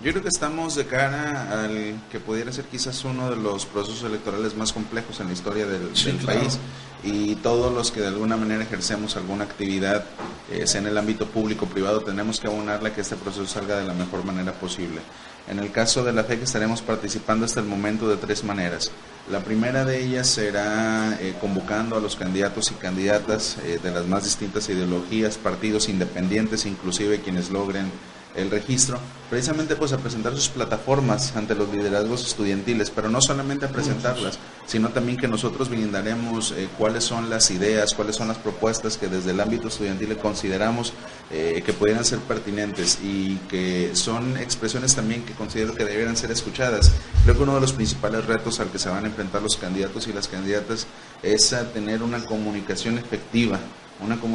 Yo 0.00 0.10
creo 0.10 0.22
que 0.22 0.28
estamos 0.28 0.74
de 0.74 0.86
cara 0.86 1.64
al 1.64 2.00
que 2.10 2.18
pudiera 2.18 2.52
ser 2.52 2.64
quizás 2.64 3.04
uno 3.04 3.30
de 3.30 3.36
los 3.36 3.66
procesos 3.66 4.02
electorales 4.04 4.56
más 4.56 4.72
complejos 4.72 5.18
en 5.20 5.26
la 5.26 5.32
historia 5.32 5.66
del, 5.66 5.88
país 6.24 6.58
y 7.04 7.36
todos 7.36 7.72
los 7.72 7.90
que 7.90 8.00
de 8.00 8.08
alguna 8.08 8.36
manera 8.36 8.62
ejercemos 8.62 9.16
alguna 9.16 9.44
actividad, 9.44 10.04
eh, 10.50 10.66
sea 10.66 10.80
en 10.80 10.88
el 10.88 10.98
ámbito 10.98 11.26
público 11.26 11.66
o 11.66 11.68
privado, 11.68 12.00
tenemos 12.00 12.38
que 12.38 12.46
abonarle 12.48 12.90
a 12.90 12.94
que 12.94 13.00
este 13.00 13.16
proceso 13.16 13.46
salga 13.46 13.76
de 13.76 13.86
la 13.86 13.94
mejor 13.94 14.24
manera 14.24 14.52
posible. 14.52 15.00
En 15.48 15.58
el 15.58 15.72
caso 15.72 16.04
de 16.04 16.12
la 16.12 16.24
FEC 16.24 16.42
estaremos 16.42 16.82
participando 16.82 17.46
hasta 17.46 17.60
el 17.60 17.66
momento 17.66 18.08
de 18.08 18.18
tres 18.18 18.44
maneras. 18.44 18.90
La 19.30 19.40
primera 19.40 19.84
de 19.84 20.02
ellas 20.02 20.26
será 20.26 21.18
eh, 21.20 21.34
convocando 21.40 21.96
a 21.96 22.00
los 22.00 22.16
candidatos 22.16 22.70
y 22.70 22.74
candidatas 22.74 23.56
eh, 23.64 23.78
de 23.82 23.90
las 23.90 24.06
más 24.06 24.24
distintas 24.24 24.68
ideologías, 24.68 25.38
partidos 25.38 25.88
independientes, 25.88 26.66
inclusive 26.66 27.20
quienes 27.20 27.50
logren 27.50 27.90
el 28.38 28.50
registro, 28.50 28.98
precisamente 29.28 29.76
pues 29.76 29.92
a 29.92 29.98
presentar 29.98 30.34
sus 30.34 30.48
plataformas 30.48 31.36
ante 31.36 31.54
los 31.54 31.68
liderazgos 31.68 32.26
estudiantiles, 32.26 32.90
pero 32.90 33.08
no 33.08 33.20
solamente 33.20 33.66
a 33.66 33.68
presentarlas, 33.68 34.38
sino 34.66 34.88
también 34.90 35.18
que 35.18 35.28
nosotros 35.28 35.68
brindaremos 35.68 36.52
eh, 36.52 36.68
cuáles 36.78 37.04
son 37.04 37.28
las 37.28 37.50
ideas, 37.50 37.94
cuáles 37.94 38.16
son 38.16 38.28
las 38.28 38.38
propuestas 38.38 38.96
que 38.96 39.08
desde 39.08 39.32
el 39.32 39.40
ámbito 39.40 39.68
estudiantil 39.68 40.16
consideramos 40.16 40.92
eh, 41.30 41.62
que 41.64 41.72
pudieran 41.72 42.04
ser 42.04 42.20
pertinentes 42.20 42.98
y 43.02 43.36
que 43.48 43.90
son 43.94 44.36
expresiones 44.36 44.94
también 44.94 45.24
que 45.24 45.34
considero 45.34 45.74
que 45.74 45.84
debieran 45.84 46.16
ser 46.16 46.30
escuchadas. 46.30 46.92
Creo 47.24 47.36
que 47.36 47.42
uno 47.42 47.56
de 47.56 47.60
los 47.60 47.72
principales 47.72 48.24
retos 48.24 48.60
al 48.60 48.70
que 48.70 48.78
se 48.78 48.88
van 48.88 49.04
a 49.04 49.08
enfrentar 49.08 49.42
los 49.42 49.56
candidatos 49.56 50.06
y 50.06 50.12
las 50.12 50.28
candidatas 50.28 50.86
es 51.22 51.52
a 51.52 51.70
tener 51.72 52.02
una 52.02 52.24
comunicación 52.24 52.98
efectiva 52.98 53.58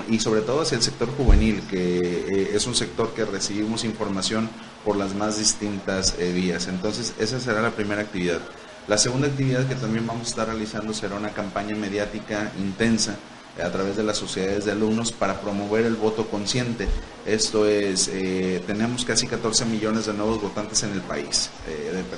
y 0.10 0.20
sobre 0.20 0.42
todo 0.42 0.62
hacia 0.62 0.76
el 0.76 0.84
sector 0.84 1.10
juvenil, 1.16 1.62
que 1.70 1.98
eh, 2.00 2.52
es 2.54 2.68
un 2.68 2.76
sector 2.76 3.14
que 3.14 3.26
recibimos 3.26 3.84
información 3.84 4.50
por 4.84 4.98
las 4.98 5.16
más 5.16 5.38
distintas 5.38 6.16
eh, 6.20 6.32
vías. 6.34 6.68
Entonces, 6.68 7.14
esa 7.20 7.40
será 7.40 7.62
la 7.62 7.72
primera 7.72 8.02
actividad. 8.02 8.40
La 8.88 8.98
segunda 8.98 9.28
actividad 9.28 9.66
que 9.68 9.76
también 9.76 10.06
vamos 10.06 10.28
a 10.28 10.30
estar 10.30 10.48
realizando 10.48 10.94
será 10.94 11.16
una 11.16 11.30
campaña 11.30 11.76
mediática 11.76 12.52
intensa 12.60 13.16
a 13.64 13.70
través 13.70 13.96
de 13.96 14.04
las 14.04 14.18
sociedades 14.18 14.66
de 14.66 14.72
alumnos 14.72 15.12
para 15.12 15.40
promover 15.40 15.86
el 15.86 15.96
voto 15.96 16.28
consciente. 16.28 16.88
Esto 17.26 17.68
es, 17.68 18.10
eh, 18.12 18.62
tenemos 18.68 19.06
casi 19.06 19.28
14 19.28 19.66
millones 19.66 20.08
de 20.08 20.14
nuevos 20.14 20.42
votantes 20.42 20.84
en 20.84 20.92
el 20.92 21.02
país, 21.02 21.50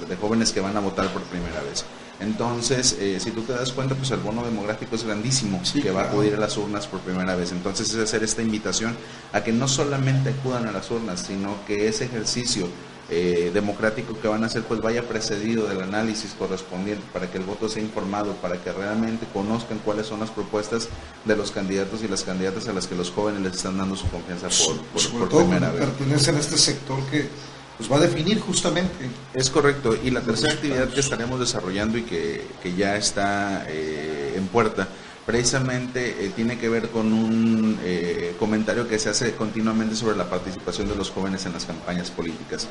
de, 0.07 0.15
jóvenes 0.15 0.51
que 0.51 0.61
van 0.61 0.75
a 0.77 0.79
votar 0.79 1.11
por 1.11 1.21
primera 1.23 1.61
vez. 1.61 1.85
Entonces, 2.19 2.97
eh, 2.99 3.19
si 3.19 3.31
tú 3.31 3.41
te 3.41 3.53
das 3.53 3.71
cuenta, 3.71 3.95
pues 3.95 4.11
el 4.11 4.19
bono 4.19 4.43
demográfico 4.43 4.95
es 4.95 5.03
grandísimo, 5.03 5.61
que 5.73 5.91
va 5.91 6.03
a 6.03 6.05
acudir 6.05 6.35
a 6.35 6.37
las 6.37 6.55
urnas 6.57 6.87
por 6.87 7.01
primera 7.01 7.35
vez. 7.35 7.51
Entonces, 7.51 7.89
es 7.89 7.97
hacer 7.97 8.23
esta 8.23 8.41
invitación 8.41 8.95
a 9.33 9.43
que 9.43 9.51
no 9.51 9.67
solamente 9.67 10.29
acudan 10.29 10.67
a 10.67 10.71
las 10.71 10.89
urnas, 10.91 11.25
sino 11.27 11.57
que 11.67 11.87
ese 11.87 12.05
ejercicio 12.05 12.67
eh, 13.07 13.51
democrático 13.53 14.19
que 14.19 14.27
van 14.27 14.43
a 14.43 14.47
hacer, 14.47 14.63
pues 14.63 14.81
vaya 14.81 15.07
precedido 15.07 15.67
del 15.67 15.81
análisis 15.81 16.33
correspondiente 16.33 17.03
para 17.13 17.29
que 17.29 17.37
el 17.37 17.43
voto 17.43 17.69
sea 17.69 17.83
informado, 17.83 18.33
para 18.37 18.57
que 18.63 18.71
realmente 18.71 19.27
conozcan 19.31 19.77
cuáles 19.85 20.07
son 20.07 20.21
las 20.21 20.31
propuestas 20.31 20.89
de 21.23 21.35
los 21.35 21.51
candidatos 21.51 22.01
y 22.01 22.07
las 22.07 22.23
candidatas 22.23 22.67
a 22.67 22.73
las 22.73 22.87
que 22.87 22.95
los 22.95 23.11
jóvenes 23.11 23.41
les 23.41 23.57
están 23.57 23.77
dando 23.77 23.95
su 23.95 24.07
confianza 24.09 24.47
por, 24.49 25.29
por, 25.29 25.29
primera 25.29 25.69
vez. 25.69 25.81
Pertenecen 25.81 26.35
a 26.35 26.39
este 26.39 26.57
sector 26.57 26.99
que 27.11 27.29
pues 27.77 27.91
va 27.91 27.97
a 27.97 27.99
definir 27.99 28.39
justamente. 28.39 29.09
Es 29.33 29.49
correcto. 29.49 29.97
Y 30.01 30.11
la 30.11 30.21
tercera 30.21 30.53
actividad 30.53 30.89
que 30.89 30.99
estaremos 30.99 31.39
desarrollando 31.39 31.97
y 31.97 32.03
que, 32.03 32.45
que 32.61 32.73
ya 32.73 32.95
está 32.95 33.65
eh, 33.67 34.33
en 34.35 34.47
puerta 34.47 34.87
precisamente 35.25 36.25
eh, 36.25 36.31
tiene 36.35 36.57
que 36.57 36.69
ver 36.69 36.89
con 36.89 37.11
un 37.11 37.79
eh, 37.83 38.35
comentario 38.37 38.87
que 38.87 38.99
se 38.99 39.09
hace 39.09 39.33
continuamente 39.33 39.95
sobre 39.95 40.15
la 40.15 40.29
participación 40.29 40.87
de 40.87 40.95
los 40.95 41.09
jóvenes 41.09 41.45
en 41.45 41.53
las 41.53 41.65
campañas 41.65 42.11
políticas. 42.11 42.67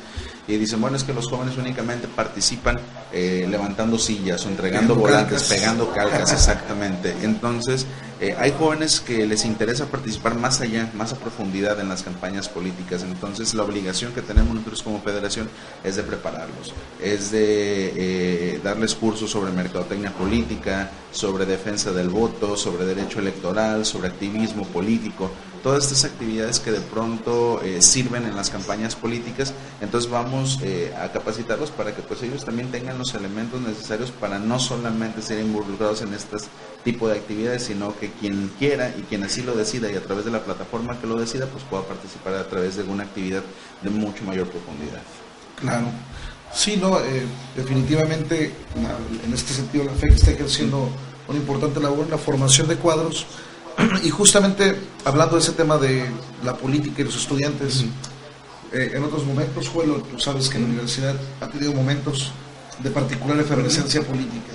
Y 0.47 0.55
dicen, 0.55 0.79
bueno, 0.79 0.95
es 0.95 1.03
que 1.03 1.13
los 1.13 1.27
jóvenes 1.27 1.57
únicamente 1.57 2.07
participan 2.07 2.79
eh, 3.15 3.47
levantando 3.49 3.97
sillas 3.97 4.45
o 4.45 4.49
entregando 4.49 4.93
volantes, 4.93 5.43
pegando 5.43 5.89
calcas, 5.93 6.33
exactamente. 6.33 7.15
Entonces, 7.23 7.85
hay 8.37 8.53
jóvenes 8.57 8.99
que 8.99 9.25
les 9.25 9.45
interesa 9.45 9.85
participar 9.87 10.35
más 10.35 10.59
allá, 10.59 10.89
más 10.95 11.13
a 11.13 11.15
profundidad 11.15 11.79
en 11.79 11.87
las 11.89 12.03
campañas 12.03 12.49
políticas. 12.49 13.03
Entonces, 13.03 13.53
la 13.53 13.63
obligación 13.63 14.13
que 14.13 14.21
tenemos 14.21 14.53
nosotros 14.53 14.83
como 14.83 15.01
federación 15.01 15.49
es 15.83 15.95
de 15.95 16.03
prepararlos, 16.03 16.73
es 17.01 17.31
de 17.31 18.59
darles 18.63 18.95
cursos 18.95 19.31
sobre 19.31 19.51
mercadotecnia 19.51 20.11
política, 20.11 20.91
sobre 21.11 21.45
defensa 21.45 21.91
del 21.91 22.09
voto, 22.09 22.57
sobre 22.57 22.85
derecho 22.85 23.19
electoral, 23.19 23.85
sobre 23.85 24.09
activismo 24.09 24.65
político, 24.65 25.31
todas 25.65 25.85
estas 25.85 26.11
actividades 26.11 26.59
que 26.59 26.71
de 26.71 26.79
pronto 26.79 27.59
eh, 27.63 27.81
sirven 27.81 28.25
en 28.25 28.35
las 28.35 28.51
campañas 28.51 28.95
políticas, 28.95 29.51
entonces 29.81 30.11
vamos 30.11 30.59
eh, 30.61 30.93
a 30.95 31.11
capacitarlos 31.11 31.71
para 31.71 31.95
que 31.95 32.03
pues 32.03 32.21
ellos 32.21 32.45
también 32.45 32.69
tengan 32.69 32.99
los 32.99 33.15
elementos 33.15 33.59
necesarios 33.61 34.11
para 34.11 34.37
no 34.37 34.59
solamente 34.59 35.23
ser 35.23 35.39
involucrados 35.39 36.03
en 36.03 36.13
este 36.13 36.37
tipo 36.83 37.07
de 37.07 37.17
actividades, 37.17 37.63
sino 37.63 37.97
que 37.97 38.11
quien 38.11 38.51
quiera 38.59 38.93
y 38.95 39.01
quien 39.09 39.23
así 39.23 39.41
lo 39.41 39.55
decida 39.55 39.91
y 39.91 39.95
a 39.95 40.03
través 40.03 40.25
de 40.25 40.29
la 40.29 40.43
plataforma 40.43 41.01
que 41.01 41.07
lo 41.07 41.15
decida, 41.15 41.47
pues 41.47 41.63
pueda 41.63 41.81
participar 41.81 42.35
a 42.35 42.47
través 42.47 42.75
de 42.75 42.83
alguna 42.83 43.05
actividad 43.05 43.41
de 43.81 43.89
mucho 43.89 44.23
mayor 44.23 44.47
profundidad. 44.47 45.01
Claro. 45.59 45.87
Sí, 46.53 46.77
no, 46.77 46.99
eh, 46.99 47.25
definitivamente 47.55 48.53
en 49.25 49.33
este 49.33 49.51
sentido 49.51 49.85
la 49.85 49.93
FEC 49.93 50.11
está 50.11 50.29
ejerciendo 50.29 50.89
una 51.27 51.39
importante 51.39 51.79
labor 51.79 52.05
en 52.05 52.11
la 52.11 52.19
formación 52.19 52.67
de 52.67 52.75
cuadros 52.75 53.25
y 54.03 54.09
justamente 54.09 54.75
hablando 55.03 55.35
de 55.35 55.41
ese 55.41 55.53
tema 55.53 55.77
de 55.77 56.05
la 56.43 56.55
política 56.55 57.01
y 57.01 57.05
los 57.05 57.15
estudiantes, 57.15 57.85
eh, 58.71 58.91
en 58.93 59.03
otros 59.03 59.25
momentos, 59.25 59.69
Juelo, 59.69 60.01
tú 60.01 60.19
sabes 60.19 60.49
que 60.49 60.59
la 60.59 60.65
universidad 60.65 61.15
ha 61.41 61.47
tenido 61.47 61.73
momentos 61.73 62.31
de 62.79 62.89
particular 62.91 63.39
efervescencia 63.39 64.01
política. 64.01 64.53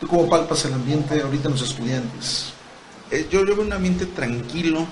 ¿Tú 0.00 0.06
cómo 0.08 0.28
palpas 0.28 0.64
el 0.64 0.74
ambiente 0.74 1.20
ahorita 1.20 1.48
en 1.48 1.52
los 1.52 1.62
estudiantes? 1.62 2.52
Eh, 3.10 3.28
yo, 3.30 3.44
yo 3.44 3.54
veo 3.54 3.64
un 3.64 3.72
ambiente 3.72 4.06
tranquilo, 4.06 4.86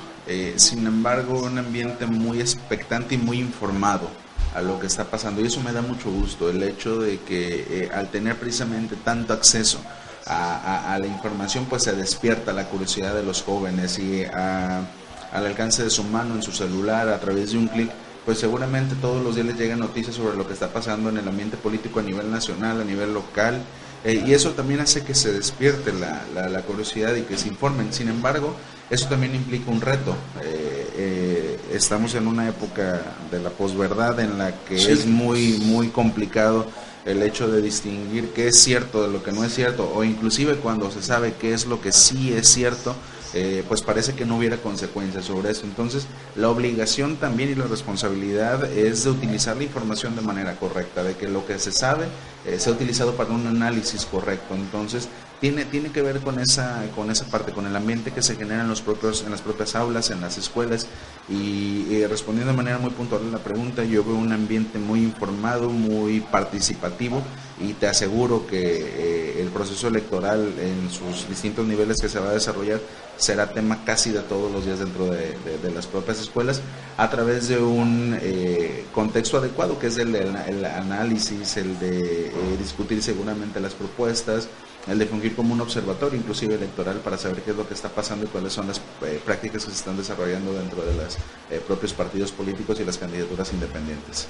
sin 0.54 0.86
embargo, 0.86 1.42
un 1.42 1.58
ambiente 1.58 2.06
muy 2.06 2.40
expectante 2.40 3.16
y 3.16 3.18
muy 3.18 3.40
informado 3.40 4.08
a 4.54 4.62
lo 4.62 4.78
que 4.78 4.86
está 4.86 5.04
pasando. 5.04 5.40
Y 5.40 5.46
eso 5.46 5.60
me 5.60 5.72
da 5.72 5.82
mucho 5.82 6.10
gusto, 6.10 6.50
el 6.50 6.62
hecho 6.62 7.00
de 7.00 7.20
que 7.20 7.66
eh, 7.68 7.90
al 7.92 8.10
tener 8.10 8.36
precisamente 8.36 8.96
tanto 8.96 9.32
acceso 9.32 9.80
a, 10.26 10.98
la 11.00 11.06
información, 11.06 11.66
pues 11.68 11.82
se 11.82 11.92
despierta 11.92 12.52
la 12.52 12.66
curiosidad 12.66 13.14
de 13.14 13.22
los 13.22 13.42
jóvenes 13.42 13.98
y 13.98 14.24
al 14.24 15.46
alcance 15.46 15.82
de 15.82 15.90
su 15.90 16.04
mano, 16.04 16.34
en 16.34 16.42
su 16.42 16.52
celular, 16.52 17.08
a 17.08 17.18
través 17.18 17.52
de 17.52 17.58
un 17.58 17.68
clic, 17.68 17.90
pues 18.24 18.38
seguramente 18.38 18.94
todos 18.96 19.22
los 19.22 19.34
días 19.34 19.46
les 19.46 19.58
llegan 19.58 19.80
noticias 19.80 20.14
sobre 20.14 20.36
lo 20.36 20.46
que 20.46 20.52
está 20.52 20.68
pasando 20.68 21.08
en 21.08 21.18
el 21.18 21.26
ambiente 21.26 21.56
político 21.56 22.00
a 22.00 22.02
nivel 22.02 22.30
nacional, 22.30 22.80
a 22.80 22.84
nivel 22.84 23.12
local, 23.12 23.60
eh, 24.04 24.22
y 24.26 24.34
eso 24.34 24.50
también 24.50 24.80
hace 24.80 25.02
que 25.04 25.14
se 25.14 25.32
despierte 25.32 25.92
la, 25.92 26.48
la, 26.48 26.62
curiosidad 26.62 27.14
y 27.14 27.22
que 27.22 27.38
se 27.38 27.48
informen. 27.48 27.92
Sin 27.92 28.08
embargo, 28.08 28.54
eso 28.90 29.08
también 29.08 29.34
implica 29.34 29.70
un 29.70 29.80
reto. 29.80 30.16
Eh, 30.42 30.90
eh, 30.96 31.60
estamos 31.72 32.14
en 32.14 32.26
una 32.26 32.48
época 32.48 33.00
de 33.30 33.38
la 33.38 33.50
posverdad 33.50 34.18
en 34.18 34.38
la 34.38 34.52
que 34.64 34.74
es 34.74 35.06
muy, 35.06 35.58
muy 35.58 35.88
complicado 35.88 36.66
el 37.04 37.22
hecho 37.22 37.48
de 37.48 37.60
distinguir 37.62 38.30
qué 38.30 38.48
es 38.48 38.62
cierto 38.62 39.02
de 39.02 39.12
lo 39.12 39.22
que 39.22 39.32
no 39.32 39.44
es 39.44 39.54
cierto, 39.54 39.90
o 39.94 40.04
inclusive 40.04 40.56
cuando 40.56 40.90
se 40.90 41.02
sabe 41.02 41.34
qué 41.40 41.52
es 41.52 41.66
lo 41.66 41.80
que 41.80 41.92
sí 41.92 42.32
es 42.32 42.48
cierto, 42.48 42.94
eh, 43.34 43.64
pues 43.66 43.80
parece 43.80 44.14
que 44.14 44.26
no 44.26 44.36
hubiera 44.36 44.58
consecuencias 44.58 45.24
sobre 45.24 45.50
eso. 45.50 45.64
Entonces, 45.64 46.06
la 46.36 46.50
obligación 46.50 47.16
también 47.16 47.50
y 47.50 47.54
la 47.54 47.64
responsabilidad 47.64 48.70
es 48.70 49.04
de 49.04 49.10
utilizar 49.10 49.56
la 49.56 49.64
información 49.64 50.14
de 50.14 50.22
manera 50.22 50.56
correcta, 50.56 51.02
de 51.02 51.16
que 51.16 51.28
lo 51.28 51.46
que 51.46 51.58
se 51.58 51.72
sabe 51.72 52.06
eh, 52.46 52.58
sea 52.58 52.74
utilizado 52.74 53.14
para 53.14 53.30
un 53.30 53.46
análisis 53.46 54.04
correcto. 54.04 54.54
Entonces, 54.54 55.08
tiene, 55.42 55.64
tiene 55.64 55.90
que 55.90 56.02
ver 56.02 56.20
con 56.20 56.38
esa, 56.38 56.84
con 56.94 57.10
esa 57.10 57.24
parte, 57.24 57.50
con 57.50 57.66
el 57.66 57.74
ambiente 57.74 58.12
que 58.12 58.22
se 58.22 58.36
genera 58.36 58.62
en, 58.62 58.68
los 58.68 58.80
propios, 58.80 59.24
en 59.24 59.32
las 59.32 59.40
propias 59.40 59.74
aulas, 59.74 60.10
en 60.10 60.20
las 60.20 60.38
escuelas. 60.38 60.86
Y, 61.28 62.04
respondiendo 62.06 62.52
de 62.52 62.56
manera 62.56 62.78
muy 62.78 62.90
puntual 62.90 63.22
a 63.26 63.30
la 63.32 63.38
pregunta, 63.38 63.82
yo 63.82 64.04
veo 64.04 64.14
un 64.14 64.30
ambiente 64.30 64.78
muy 64.78 65.00
informado, 65.00 65.68
muy 65.68 66.20
participativo 66.20 67.24
y 67.60 67.72
te 67.72 67.88
aseguro 67.88 68.46
que 68.46 68.60
eh, 68.60 69.42
el 69.42 69.48
proceso 69.48 69.88
electoral 69.88 70.54
en 70.60 70.88
sus 70.92 71.28
distintos 71.28 71.66
niveles 71.66 72.00
que 72.00 72.08
se 72.08 72.20
va 72.20 72.30
a 72.30 72.34
desarrollar 72.34 72.80
será 73.16 73.50
tema 73.50 73.84
casi 73.84 74.10
de 74.10 74.20
todos 74.20 74.50
los 74.52 74.64
días 74.64 74.78
dentro 74.78 75.06
de, 75.06 75.36
las 75.74 75.86
propias 75.86 76.20
escuelas 76.20 76.60
a 76.96 77.10
través 77.10 77.48
de 77.48 77.58
un 77.58 78.16
eh, 78.20 78.84
contexto 78.94 79.38
adecuado 79.38 79.78
que 79.78 79.88
es 79.88 79.98
el, 79.98 80.14
el 80.14 80.64
análisis, 80.64 81.56
el 81.56 81.78
de 81.80 82.26
eh, 82.26 82.32
discutir 82.58 83.02
seguramente 83.02 83.60
las 83.60 83.74
propuestas, 83.74 84.48
el 84.86 84.98
de 84.98 85.06
fungir 85.06 85.36
como 85.36 85.54
un 85.54 85.60
observatorio, 85.60 86.18
inclusive 86.18 86.54
electoral, 86.54 86.96
para 86.98 87.16
saber 87.16 87.42
qué 87.42 87.52
es 87.52 87.56
lo 87.56 87.66
que 87.66 87.74
está 87.74 87.88
pasando 87.88 88.24
y 88.26 88.28
cuáles 88.28 88.52
son 88.52 88.66
las 88.66 88.78
eh, 89.02 89.20
prácticas 89.24 89.64
que 89.64 89.70
se 89.70 89.76
están 89.76 89.96
desarrollando 89.96 90.52
dentro 90.52 90.84
de 90.84 90.94
los 90.94 91.16
eh, 91.50 91.62
propios 91.66 91.92
partidos 91.92 92.32
políticos 92.32 92.80
y 92.80 92.84
las 92.84 92.98
candidaturas 92.98 93.52
independientes. 93.52 94.26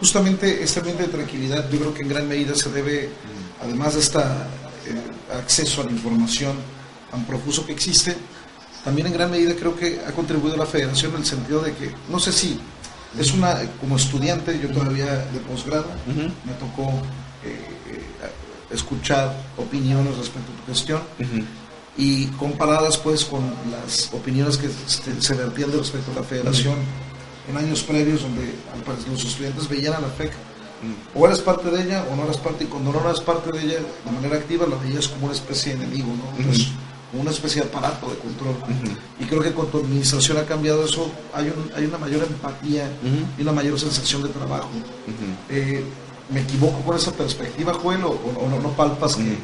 Justamente 0.00 0.62
este 0.62 0.80
ambiente 0.80 1.04
de 1.04 1.08
tranquilidad, 1.10 1.70
yo 1.70 1.78
creo 1.78 1.94
que 1.94 2.02
en 2.02 2.08
gran 2.08 2.26
medida 2.26 2.54
se 2.54 2.70
debe, 2.70 3.10
además 3.62 3.94
de 3.94 4.00
este 4.00 4.18
acceso 5.32 5.82
a 5.82 5.84
la 5.84 5.92
información 5.92 6.56
tan 7.10 7.24
profuso 7.24 7.66
que 7.66 7.72
existe, 7.72 8.16
también 8.82 9.06
en 9.08 9.12
gran 9.12 9.30
medida 9.30 9.54
creo 9.54 9.76
que 9.76 10.00
ha 10.06 10.12
contribuido 10.12 10.56
la 10.56 10.64
federación 10.66 11.12
en 11.12 11.18
el 11.18 11.26
sentido 11.26 11.60
de 11.60 11.74
que, 11.74 11.92
no 12.08 12.18
sé 12.18 12.32
si, 12.32 12.58
es 13.18 13.32
una, 13.32 13.60
como 13.78 13.96
estudiante, 13.96 14.58
yo 14.58 14.70
todavía 14.70 15.04
de 15.04 15.40
posgrado, 15.40 15.86
me 16.06 16.52
tocó 16.54 17.02
escuchar 18.70 19.34
opiniones 19.56 20.16
respecto 20.16 20.52
a 20.52 20.66
tu 20.66 20.72
gestión 20.72 21.00
y 21.96 22.26
comparadas 22.38 22.96
pues 22.96 23.24
con 23.24 23.42
las 23.70 24.12
opiniones 24.12 24.56
que 24.56 24.68
se 24.68 25.34
vertían 25.34 25.72
respecto 25.72 26.12
a 26.12 26.14
la 26.16 26.22
federación. 26.22 26.76
En 27.48 27.56
años 27.56 27.82
previos 27.82 28.22
donde 28.22 28.54
los 29.10 29.24
estudiantes 29.24 29.68
veían 29.68 29.94
a 29.94 30.00
la 30.00 30.08
FEC. 30.08 30.32
O 31.14 31.26
eras 31.26 31.40
parte 31.40 31.70
de 31.70 31.82
ella 31.82 32.06
o 32.10 32.16
no 32.16 32.24
eras 32.24 32.38
parte 32.38 32.64
y 32.64 32.66
cuando 32.66 32.92
no 32.92 33.00
eras 33.00 33.20
parte 33.20 33.52
de 33.52 33.62
ella 33.62 33.80
de 34.04 34.12
manera 34.12 34.36
activa 34.36 34.66
la 34.66 34.76
veías 34.76 35.08
como 35.08 35.26
una 35.26 35.34
especie 35.34 35.76
de 35.76 35.84
enemigo, 35.84 36.08
¿no? 36.08 36.42
como 37.10 37.22
una 37.22 37.32
especie 37.32 37.60
de 37.60 37.68
aparato 37.68 38.08
de 38.08 38.16
control. 38.16 38.54
Y 39.18 39.24
creo 39.24 39.42
que 39.42 39.52
con 39.52 39.66
tu 39.66 39.78
administración 39.78 40.38
ha 40.38 40.44
cambiado 40.44 40.84
eso, 40.84 41.10
hay, 41.34 41.52
hay 41.76 41.84
una 41.84 41.98
mayor 41.98 42.22
empatía 42.22 42.88
y 43.36 43.42
una 43.42 43.52
mayor 43.52 43.78
sensación 43.78 44.22
de 44.22 44.28
trabajo. 44.30 44.70
¿Me 46.30 46.42
equivoco 46.42 46.80
con 46.82 46.96
esa 46.96 47.12
perspectiva, 47.12 47.74
Joel, 47.74 48.04
o, 48.04 48.16
no, 48.48 48.70
palpas 48.76 49.16
que 49.16 49.36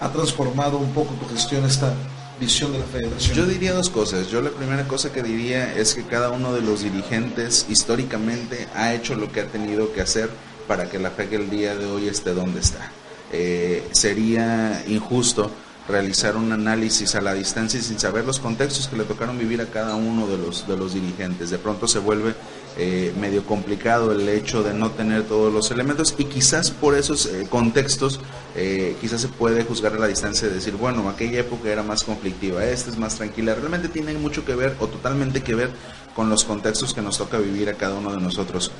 ha 0.00 0.10
transformado 0.10 0.78
un 0.78 0.92
poco 0.92 1.12
tu 1.14 1.28
gestión 1.28 1.64
esta 1.64 1.92
visión 2.40 2.72
de 2.72 2.78
la 2.78 2.86
federación? 2.86 3.36
Yo 3.36 3.46
diría 3.46 3.74
dos 3.74 3.90
cosas. 3.90 4.28
Yo 4.28 4.40
la 4.40 4.50
primera 4.50 4.88
cosa 4.88 5.12
que 5.12 5.22
diría 5.22 5.74
es 5.74 5.94
que 5.94 6.04
cada 6.04 6.30
uno 6.30 6.54
de 6.54 6.62
los 6.62 6.82
dirigentes 6.82 7.66
históricamente 7.68 8.66
ha 8.74 8.94
hecho 8.94 9.14
lo 9.14 9.30
que 9.30 9.40
ha 9.40 9.46
tenido 9.46 9.92
que 9.92 10.00
hacer 10.00 10.30
para 10.66 10.88
que 10.88 10.98
la 10.98 11.10
FEC 11.10 11.34
el 11.34 11.50
día 11.50 11.74
de 11.76 11.84
hoy 11.84 12.08
esté 12.08 12.32
donde 12.32 12.60
está. 12.60 12.90
Eh, 13.30 13.86
sería 13.92 14.84
injusto 14.86 15.50
realizar 15.88 16.36
un 16.36 16.52
análisis 16.52 17.14
a 17.14 17.20
la 17.20 17.34
distancia 17.34 17.78
y 17.80 17.82
sin 17.82 17.98
saber 17.98 18.24
los 18.24 18.38
contextos 18.38 18.88
que 18.88 18.96
le 18.96 19.04
tocaron 19.04 19.38
vivir 19.38 19.60
a 19.60 19.66
cada 19.66 19.96
uno 19.96 20.26
de 20.26 20.38
los, 20.38 20.66
de 20.66 20.76
los 20.76 20.94
dirigentes. 20.94 21.50
De 21.50 21.58
pronto 21.58 21.86
se 21.88 21.98
vuelve 21.98 22.34
eh, 22.78 23.12
medio 23.20 23.44
complicado 23.44 24.12
el 24.12 24.26
hecho 24.30 24.62
de 24.62 24.72
no 24.72 24.90
tener 24.92 25.24
todos 25.24 25.52
los 25.52 25.70
elementos 25.70 26.14
y 26.16 26.24
quizás 26.24 26.70
por 26.70 26.94
esos 26.94 27.26
eh, 27.26 27.46
contextos 27.50 28.18
eh, 28.56 28.96
quizás 28.98 29.20
se 29.20 29.28
puede 29.28 29.64
juzgar 29.64 29.92
a 29.92 29.98
la 29.98 30.06
distancia 30.06 30.48
y 30.48 30.52
decir, 30.52 30.76
bueno, 30.76 31.06
aquella 31.10 31.40
época 31.40 31.68
era 31.68 31.82
más 31.82 32.02
conflictiva, 32.02 32.64
esta 32.64 32.90
es 32.90 32.96
más 32.96 33.16
tranquila. 33.16 33.54
Realmente 33.54 33.88
tiene 33.88 34.14
mucho 34.14 34.46
que 34.46 34.54
ver 34.54 34.74
o 34.80 34.86
totalmente 34.86 35.42
que 35.42 35.54
ver 35.54 35.70
con 36.16 36.30
los 36.30 36.44
contextos 36.44 36.94
que 36.94 37.02
nos 37.02 37.18
toca 37.18 37.38
vivir 37.38 37.68
a 37.68 37.74
cada 37.74 37.94
uno 37.94 38.10
de 38.12 38.20
nosotros. 38.20 38.70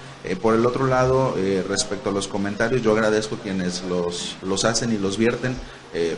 por 0.40 0.54
el 0.54 0.66
otro 0.66 0.86
lado, 0.86 1.34
respecto 1.66 2.10
a 2.10 2.12
los 2.12 2.28
comentarios, 2.28 2.82
yo 2.82 2.92
agradezco 2.92 3.36
quienes 3.36 3.82
los, 3.84 4.36
los 4.42 4.66
hacen 4.66 4.92
y 4.92 4.98
los 4.98 5.16
vierten. 5.16 5.56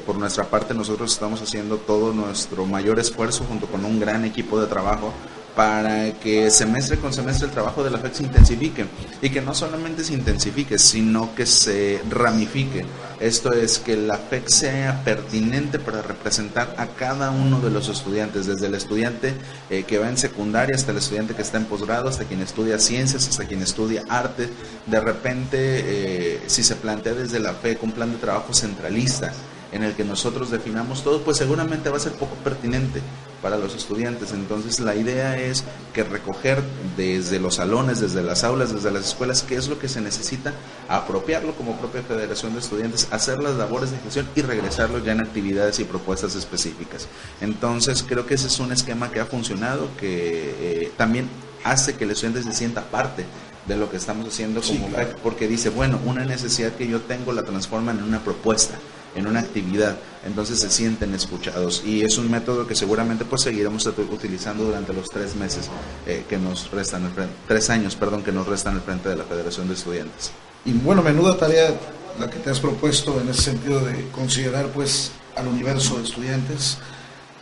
por 0.05 0.17
nuestra 0.17 0.45
parte, 0.45 0.75
nosotros 0.75 1.13
estamos 1.13 1.41
haciendo 1.41 1.77
todo 1.77 2.13
nuestro 2.13 2.67
mayor 2.67 2.99
esfuerzo 2.99 3.45
junto 3.49 3.67
con 3.67 3.85
un 3.85 4.01
gran 4.01 4.25
equipo 4.25 4.61
de 4.61 4.67
trabajo 4.67 5.13
para 5.55 6.13
que 6.15 6.51
semestre 6.51 6.99
con 6.99 7.13
semestre 7.13 7.47
el 7.47 7.53
trabajo 7.53 7.85
de 7.85 7.91
la 7.91 7.99
FEC 7.99 8.15
se 8.15 8.23
intensifique 8.25 8.87
y 9.23 9.31
que 9.31 9.41
no 9.41 9.55
solamente 9.55 10.05
se 10.05 10.15
intensifique, 10.15 10.79
sino 10.79 11.35
que 11.35 11.47
se 11.47 12.01
ramifique. 12.11 12.85
Esto 13.21 13.53
es 13.53 13.79
que 13.79 13.97
la 13.97 14.19
FEC 14.19 14.49
sea 14.49 15.03
pertinente 15.05 15.79
para 15.79 16.03
representar 16.03 16.75
a 16.77 16.87
cada 16.89 17.31
uno 17.31 17.61
de 17.61 17.71
los 17.71 17.89
estudiantes, 17.89 18.47
desde 18.47 18.67
el 18.67 18.75
estudiante 18.75 19.35
eh, 19.71 19.85
que 19.85 19.99
va 19.99 20.09
en 20.09 20.19
secundaria 20.19 20.75
hasta 20.75 20.91
el 20.91 20.99
estudiante 20.99 21.35
que 21.35 21.43
está 21.43 21.59
en 21.59 21.67
posgrado, 21.67 22.09
hasta 22.09 22.25
quien 22.25 22.41
estudia 22.41 22.79
ciencias, 22.79 23.29
hasta 23.29 23.47
quien 23.47 23.63
estudia 23.63 24.03
arte. 24.09 24.49
De 24.87 25.01
repente, 25.01 25.59
eh, 25.59 26.43
si 26.47 26.65
se 26.65 26.75
plantea 26.75 27.15
desde 27.15 27.39
la 27.39 27.55
FEC 27.55 27.83
un 27.83 27.93
plan 27.93 28.11
de 28.11 28.19
trabajo 28.19 28.53
centralista, 28.53 29.33
en 29.75 29.83
el 29.83 29.95
que 29.95 30.05
nosotros 30.05 30.51
definamos 30.51 31.03
todo, 31.03 31.23
pues 31.23 31.37
seguramente 31.37 31.91
va 31.91 31.97
a 31.97 32.01
ser 32.01 32.13
poco 32.13 32.37
pertinente 32.37 33.03
para 33.43 33.59
los 33.59 33.75
estudiantes. 33.75 34.33
Entonces 34.33 34.79
la 34.79 34.95
idea 34.95 35.37
es 35.37 35.65
que 35.93 36.05
recoger 36.05 36.63
desde 36.97 37.41
los 37.41 37.57
salones, 37.57 38.01
desde 38.01 38.23
las 38.23 38.45
aulas, 38.45 38.73
desde 38.73 38.93
las 38.93 39.09
escuelas, 39.09 39.43
qué 39.43 39.57
es 39.57 39.67
lo 39.67 39.81
que 39.81 39.89
se 39.89 40.01
necesita, 40.01 40.55
apropiarlo 40.89 41.57
como 41.57 41.77
propia 41.77 42.03
federación 42.03 42.53
de 42.53 42.61
estudiantes, 42.61 43.09
hacer 43.11 43.43
las 43.43 43.57
labores 43.57 43.91
de 43.91 43.99
gestión 43.99 44.29
y 44.37 44.43
regresarlo 44.43 45.01
ya 45.01 45.11
en 45.11 45.21
actividades 45.21 45.81
y 45.81 45.85
propuestas 45.85 46.37
específicas. 46.37 47.09
Entonces 47.41 48.05
creo 48.07 48.27
que 48.27 48.35
ese 48.35 48.47
es 48.47 48.61
un 48.61 48.71
esquema 48.71 49.11
que 49.11 49.19
ha 49.19 49.27
funcionado, 49.27 49.89
que 49.99 50.55
eh, 50.61 50.93
también 50.97 51.29
hace 51.65 51.97
que 51.97 52.05
el 52.05 52.13
estudiante 52.13 52.45
se 52.45 52.53
sienta 52.53 52.83
parte 52.83 53.25
de 53.67 53.77
lo 53.77 53.91
que 53.91 53.97
estamos 53.97 54.29
haciendo 54.29 54.61
como 54.61 54.89
porque 55.23 55.49
dice, 55.49 55.71
bueno, 55.71 55.99
una 56.05 56.25
necesidad 56.25 56.73
que 56.73 56.87
yo 56.87 57.01
tengo 57.01 57.33
la 57.33 57.43
transforman 57.43 57.99
en 57.99 58.05
una 58.05 58.21
propuesta 58.21 58.79
en 59.15 59.27
una 59.27 59.41
actividad, 59.41 59.97
entonces 60.25 60.59
se 60.59 60.71
sienten 60.71 61.15
escuchados 61.15 61.83
y 61.85 62.03
es 62.03 62.19
un 62.19 62.31
método 62.31 62.67
que 62.67 62.75
seguramente 62.75 63.25
pues 63.25 63.43
seguiremos 63.43 63.87
utilizando 63.87 64.65
durante 64.65 64.93
los 64.93 65.09
tres 65.11 65.37
meses 65.37 65.69
eh, 66.07 66.25
que 66.29 66.39
nos 66.39 66.71
restan, 66.71 67.05
el 67.05 67.13
frente, 67.13 67.35
tres 67.47 67.71
años, 67.71 67.97
perdón, 67.97 68.23
que 68.23 68.33
nos 68.33 68.47
restan 68.47 68.75
al 68.75 68.83
frente 68.83 69.09
de 69.09 69.17
la 69.17 69.25
Federación 69.25 69.69
de 69.69 69.75
Estudiantes. 69.75 70.33
Y 70.65 70.73
bueno, 70.73 71.03
menuda 71.03 71.37
tarea 71.37 71.75
la 72.19 72.31
que 72.31 72.39
te 72.39 72.51
has 72.51 72.61
propuesto 72.61 73.21
en 73.21 73.29
ese 73.29 73.43
sentido 73.43 73.81
de 73.81 74.09
considerar 74.11 74.69
pues 74.69 75.13
al 75.37 75.49
universo 75.49 75.99
de 75.99 76.05
estudiantes. 76.05 76.79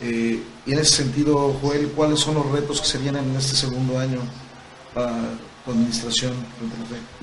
Eh, 0.01 0.43
y 0.67 0.73
en 0.73 0.79
ese 0.79 0.97
sentido, 0.97 1.57
Joel, 1.61 1.89
¿cuáles 1.95 2.21
son 2.21 2.35
los 2.35 2.51
retos 2.51 2.81
que 2.81 2.87
se 2.87 2.99
vienen 2.99 3.25
en 3.25 3.37
este 3.37 3.55
segundo 3.55 3.99
año 3.99 4.21
para 4.95 5.13
tu 5.65 5.71
administración? 5.71 6.33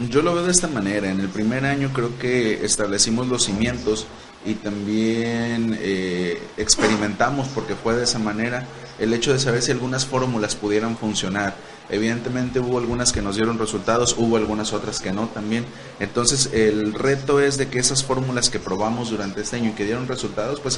Yo 0.10 0.22
lo 0.22 0.34
veo 0.34 0.46
de 0.46 0.52
esta 0.52 0.68
manera. 0.68 1.10
En 1.10 1.20
el 1.20 1.30
primer 1.30 1.66
año 1.66 1.92
creo 1.94 2.18
que 2.18 2.64
establecimos 2.64 3.28
los 3.28 3.44
cimientos 3.44 4.06
y 4.46 4.56
también 4.56 5.78
eh, 5.82 6.42
experimentamos, 6.58 7.48
porque 7.50 7.76
fue 7.76 7.96
de 7.96 8.04
esa 8.04 8.20
manera, 8.20 8.66
el 9.00 9.14
hecho 9.14 9.34
de 9.34 9.40
saber 9.40 9.62
si 9.62 9.72
algunas 9.72 10.06
fórmulas 10.06 10.56
pudieran 10.56 10.98
funcionar. 10.98 11.56
Evidentemente 11.90 12.60
hubo 12.60 12.78
algunas 12.78 13.12
que 13.12 13.22
nos 13.22 13.36
dieron 13.36 13.58
resultados, 13.58 14.16
hubo 14.18 14.38
algunas 14.38 14.74
otras 14.74 15.00
que 15.00 15.12
no 15.12 15.28
también. 15.28 15.66
Entonces 16.00 16.52
el 16.54 16.94
reto 16.94 17.40
es 17.40 17.58
de 17.58 17.68
que 17.68 17.80
esas 17.80 18.04
fórmulas 18.04 18.50
que 18.50 18.60
probamos 18.60 19.10
durante 19.10 19.42
este 19.42 19.56
año 19.56 19.72
y 19.72 19.74
que 19.74 19.86
dieron 19.86 20.08
resultados, 20.08 20.60
pues 20.60 20.78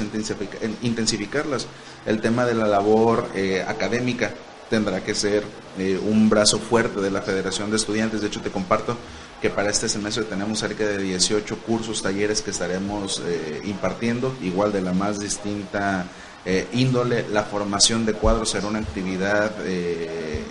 intensificarlas. 0.82 1.68
El 2.06 2.22
tema 2.22 2.46
de 2.46 2.56
la 2.56 2.66
labor 2.66 3.30
eh, 3.36 3.64
académica 3.68 4.32
tendrá 4.70 5.04
que 5.04 5.14
ser 5.14 5.44
eh, 5.78 6.00
un 6.02 6.30
brazo 6.30 6.58
fuerte 6.58 7.02
de 7.02 7.12
la 7.12 7.22
Federación 7.22 7.70
de 7.70 7.76
Estudiantes. 7.76 8.22
De 8.22 8.28
hecho 8.28 8.40
te 8.40 8.50
comparto 8.50 8.96
que 9.42 9.50
para 9.50 9.72
este 9.72 9.90
semestre 9.90 10.24
tenemos 10.24 10.60
cerca 10.60 10.86
de 10.86 11.00
18 11.00 11.58
cursos, 11.58 12.04
talleres 12.04 12.44
que 12.44 12.52
estaremos 12.52 13.22
eh, 13.26 13.62
impartiendo, 13.66 14.36
igual 14.42 14.72
de 14.72 14.82
la 14.82 14.94
más 14.94 15.20
distinta 15.20 16.06
eh, 16.46 16.68
índole. 16.74 17.26
La 17.30 17.44
formación 17.44 18.06
de 18.06 18.14
cuadros 18.14 18.52
será 18.52 18.68
una 18.68 18.80
actividad 18.80 19.52
eh, 19.66 20.44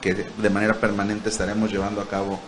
que 0.00 0.14
de 0.14 0.50
manera 0.50 0.74
permanente 0.74 1.28
estaremos 1.28 1.70
llevando 1.70 2.00
a 2.00 2.08
cabo 2.08 2.40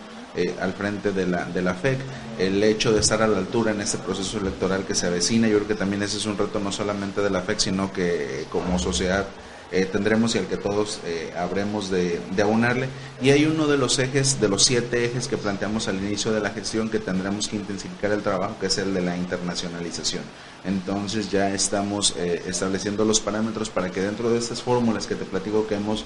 al 0.59 0.73
frente 0.73 1.11
de 1.11 1.27
la, 1.27 1.45
de 1.45 1.61
la 1.61 1.75
FEC. 1.75 1.99
El 2.39 2.63
hecho 2.63 2.91
de 2.91 3.01
estar 3.01 3.21
a 3.21 3.27
la 3.27 3.37
altura 3.37 3.71
en 3.71 3.81
este 3.81 3.99
proceso 3.99 4.39
electoral 4.39 4.83
que 4.83 4.95
se 4.95 5.05
avecina, 5.05 5.47
yo 5.47 5.57
creo 5.57 5.67
que 5.67 5.75
también 5.75 6.01
ese 6.01 6.17
es 6.17 6.25
un 6.25 6.35
reto 6.35 6.59
no 6.59 6.71
solamente 6.71 7.21
de 7.21 7.29
la 7.29 7.41
FEC, 7.41 7.59
sino 7.59 7.93
que 7.93 8.47
como 8.49 8.79
sociedad 8.79 9.27
eh, 9.73 9.87
tendremos 9.91 10.35
y 10.35 10.37
al 10.37 10.45
que 10.45 10.57
todos 10.57 10.99
eh, 11.03 11.33
habremos 11.35 11.89
de, 11.89 12.21
aunarle. 12.43 12.89
Y 13.23 13.31
hay 13.31 13.45
uno 13.45 13.65
de 13.65 13.75
los 13.75 13.97
ejes, 13.97 14.39
de 14.39 14.47
los 14.47 14.63
siete 14.63 15.03
ejes 15.03 15.27
que 15.27 15.35
planteamos 15.35 15.87
al 15.87 15.95
inicio 15.97 16.31
de 16.31 16.41
la 16.41 16.51
gestión 16.51 16.89
que 16.89 16.99
tendremos 16.99 17.47
que 17.47 17.55
intensificar 17.55 18.11
el 18.11 18.21
trabajo, 18.21 18.55
que 18.61 18.67
es 18.67 18.77
el 18.77 18.93
de 18.93 19.01
la 19.01 19.17
internacionalización. 19.17 20.21
Entonces 20.63 21.31
ya 21.31 21.49
estamos 21.55 22.13
eh, 22.19 22.43
estableciendo 22.45 23.03
los 23.03 23.19
parámetros 23.19 23.71
para 23.71 23.89
que 23.89 23.99
dentro 23.99 24.29
de 24.29 24.37
estas 24.37 24.61
fórmulas 24.61 25.07
que 25.07 25.15
te 25.15 25.25
platico 25.25 25.65
que 25.65 25.75
hemos 25.75 26.05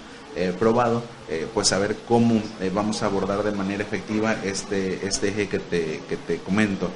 probado, 0.59 1.01
pues 1.55 1.69
saber 1.69 1.95
cómo 2.07 2.39
vamos 2.71 3.01
a 3.01 3.07
abordar 3.07 3.41
de 3.41 3.51
manera 3.53 3.81
efectiva 3.81 4.35
este, 4.43 5.07
este 5.07 5.29
eje 5.29 5.49
que 5.49 5.57
te, 5.57 6.01
que 6.07 6.15
te 6.15 6.37
comento. 6.37 6.91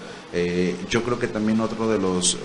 yo 0.91 1.01
creo 1.01 1.17
que 1.17 1.27
también 1.27 1.59
otro 1.59 1.89
de 1.89 1.97
los 1.97 2.37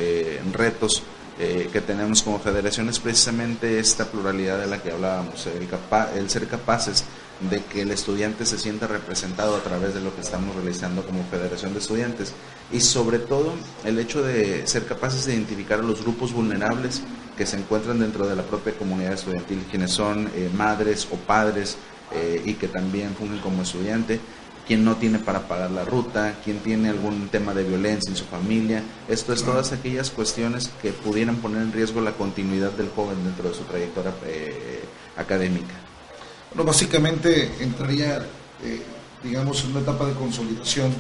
retos 0.54 1.02
eh, 1.38 1.68
que 1.70 1.82
tenemos 1.82 2.22
como 2.22 2.38
federación 2.38 2.88
es 2.88 2.98
precisamente 2.98 3.78
esta 3.78 4.06
pluralidad 4.06 4.58
de 4.58 4.66
la 4.66 4.82
que 4.82 4.90
hablábamos, 4.90 5.46
el, 5.46 6.30
ser 6.30 6.48
capaces 6.48 7.04
de 7.50 7.62
que 7.62 7.82
el 7.82 7.90
estudiante 7.90 8.46
se 8.46 8.58
sienta 8.58 8.86
representado 8.86 9.54
a 9.54 9.60
través 9.60 9.92
de 9.92 10.00
lo 10.00 10.14
que 10.14 10.22
estamos 10.22 10.56
realizando 10.56 11.04
como 11.04 11.22
federación 11.24 11.74
de 11.74 11.80
estudiantes. 11.80 12.32
Y 12.72 12.80
sobre 12.80 13.18
todo 13.18 13.52
el 13.84 13.98
hecho 13.98 14.22
de 14.22 14.66
ser 14.66 14.86
capaces 14.86 15.26
de 15.26 15.34
identificar 15.34 15.80
a 15.80 15.82
los 15.82 16.02
grupos 16.02 16.32
vulnerables 16.32 17.02
que 17.36 17.44
se 17.44 17.58
encuentran 17.58 17.98
dentro 17.98 18.26
de 18.26 18.34
la 18.34 18.42
propia 18.42 18.72
comunidad 18.72 19.12
estudiantil, 19.12 19.66
quienes 19.70 19.90
son 19.90 20.30
eh, 20.34 20.48
madres 20.56 21.06
o 21.12 21.16
padres 21.16 21.76
eh, 22.12 22.40
y 22.46 22.54
que 22.54 22.68
también 22.68 23.14
fungen 23.14 23.40
como 23.40 23.62
estudiante 23.62 24.20
quien 24.66 24.84
no 24.84 24.96
tiene 24.96 25.18
para 25.18 25.46
pagar 25.46 25.70
la 25.70 25.84
ruta, 25.84 26.34
quien 26.44 26.58
tiene 26.58 26.88
algún 26.88 27.28
tema 27.28 27.54
de 27.54 27.62
violencia 27.62 28.10
en 28.10 28.16
su 28.16 28.24
familia. 28.24 28.82
Esto 29.08 29.32
es 29.32 29.44
todas 29.44 29.72
aquellas 29.72 30.10
cuestiones 30.10 30.70
que 30.82 30.92
pudieran 30.92 31.36
poner 31.36 31.62
en 31.62 31.72
riesgo 31.72 32.00
la 32.00 32.12
continuidad 32.12 32.72
del 32.72 32.90
joven 32.90 33.22
dentro 33.24 33.48
de 33.48 33.54
su 33.54 33.62
trayectoria 33.62 34.12
eh, 34.26 34.82
académica. 35.16 35.74
Bueno, 36.50 36.64
básicamente 36.64 37.52
entraría, 37.60 38.26
eh, 38.64 38.82
digamos, 39.22 39.62
en 39.64 39.70
una 39.70 39.80
etapa 39.80 40.06
de 40.06 40.14
consolidación 40.14 40.92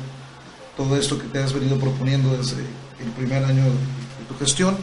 todo 0.76 0.96
esto 0.96 1.18
que 1.18 1.26
te 1.28 1.38
has 1.38 1.52
venido 1.52 1.78
proponiendo 1.78 2.36
desde 2.36 2.60
el 2.60 3.10
primer 3.16 3.42
año 3.44 3.64
de 3.64 4.26
tu 4.28 4.38
gestión. 4.38 4.76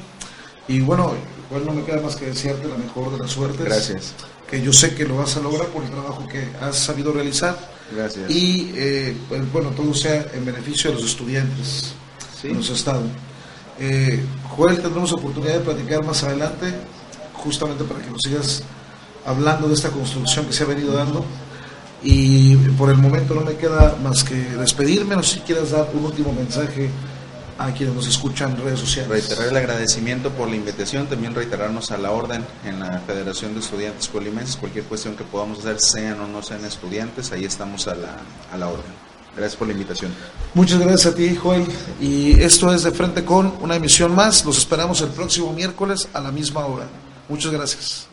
Y 0.67 0.81
bueno, 0.81 1.13
igual 1.47 1.65
no 1.65 1.73
me 1.73 1.83
queda 1.83 2.01
más 2.01 2.15
que 2.15 2.25
desearte 2.25 2.67
la 2.67 2.77
mejor 2.77 3.11
de 3.11 3.19
las 3.19 3.31
suertes. 3.31 3.63
Gracias. 3.63 4.13
Que 4.49 4.61
yo 4.61 4.73
sé 4.73 4.95
que 4.95 5.05
lo 5.05 5.17
vas 5.17 5.37
a 5.37 5.41
lograr 5.41 5.67
por 5.67 5.83
el 5.83 5.91
trabajo 5.91 6.27
que 6.27 6.47
has 6.61 6.77
sabido 6.77 7.13
realizar 7.13 7.72
Gracias. 7.95 8.29
Y 8.29 8.71
eh, 8.75 9.15
pues, 9.29 9.51
bueno, 9.51 9.69
todo 9.69 9.93
sea 9.93 10.27
en 10.33 10.45
beneficio 10.45 10.91
de 10.91 10.97
los 10.97 11.05
estudiantes 11.05 11.93
de 12.41 12.53
nuestro 12.53 12.75
estado. 12.75 13.03
Eh, 13.79 14.23
Joel, 14.49 14.79
tendremos 14.81 15.11
oportunidad 15.13 15.53
de 15.55 15.59
platicar 15.59 16.05
más 16.05 16.23
adelante, 16.23 16.73
justamente 17.33 17.83
para 17.83 18.01
que 18.01 18.09
nos 18.09 18.21
sigas 18.21 18.63
hablando 19.25 19.67
de 19.67 19.73
esta 19.73 19.89
construcción 19.89 20.45
que 20.45 20.53
se 20.53 20.63
ha 20.63 20.67
venido 20.67 20.93
dando. 20.93 21.25
Y 22.03 22.55
por 22.77 22.89
el 22.89 22.97
momento 22.97 23.33
no 23.33 23.41
me 23.41 23.55
queda 23.55 23.95
más 24.03 24.23
que 24.23 24.35
despedirme, 24.35 25.15
no 25.15 25.23
sé 25.23 25.35
si 25.35 25.39
quieras 25.41 25.71
dar 25.71 25.89
un 25.93 26.03
último 26.03 26.33
mensaje 26.33 26.89
a 27.57 27.71
quienes 27.71 27.95
nos 27.95 28.07
escuchan 28.07 28.51
en 28.51 28.63
redes 28.63 28.79
sociales. 28.79 29.09
Reiterar 29.09 29.47
el 29.47 29.57
agradecimiento 29.57 30.29
por 30.31 30.49
la 30.49 30.55
invitación, 30.55 31.07
también 31.07 31.35
reiterarnos 31.35 31.91
a 31.91 31.97
la 31.97 32.11
orden 32.11 32.45
en 32.65 32.79
la 32.79 32.99
Federación 32.99 33.53
de 33.53 33.59
Estudiantes 33.59 34.07
Colimenses, 34.07 34.55
cualquier 34.57 34.85
cuestión 34.85 35.15
que 35.15 35.23
podamos 35.23 35.59
hacer, 35.59 35.79
sean 35.79 36.19
o 36.21 36.27
no 36.27 36.41
sean 36.41 36.63
estudiantes, 36.65 37.31
ahí 37.31 37.45
estamos 37.45 37.87
a 37.87 37.95
la, 37.95 38.17
a 38.51 38.57
la 38.57 38.67
orden. 38.67 39.13
Gracias 39.35 39.55
por 39.55 39.67
la 39.67 39.73
invitación. 39.73 40.11
Muchas 40.53 40.79
gracias 40.79 41.11
a 41.11 41.15
ti, 41.15 41.35
Joel. 41.35 41.65
Y 41.99 42.39
esto 42.41 42.71
es 42.71 42.83
De 42.83 42.91
Frente 42.91 43.25
con 43.25 43.53
una 43.61 43.75
emisión 43.75 44.13
más. 44.13 44.45
Los 44.45 44.59
esperamos 44.59 45.01
el 45.01 45.09
próximo 45.09 45.51
miércoles 45.53 46.07
a 46.13 46.21
la 46.21 46.31
misma 46.31 46.65
hora. 46.65 46.85
Muchas 47.27 47.51
gracias. 47.51 48.12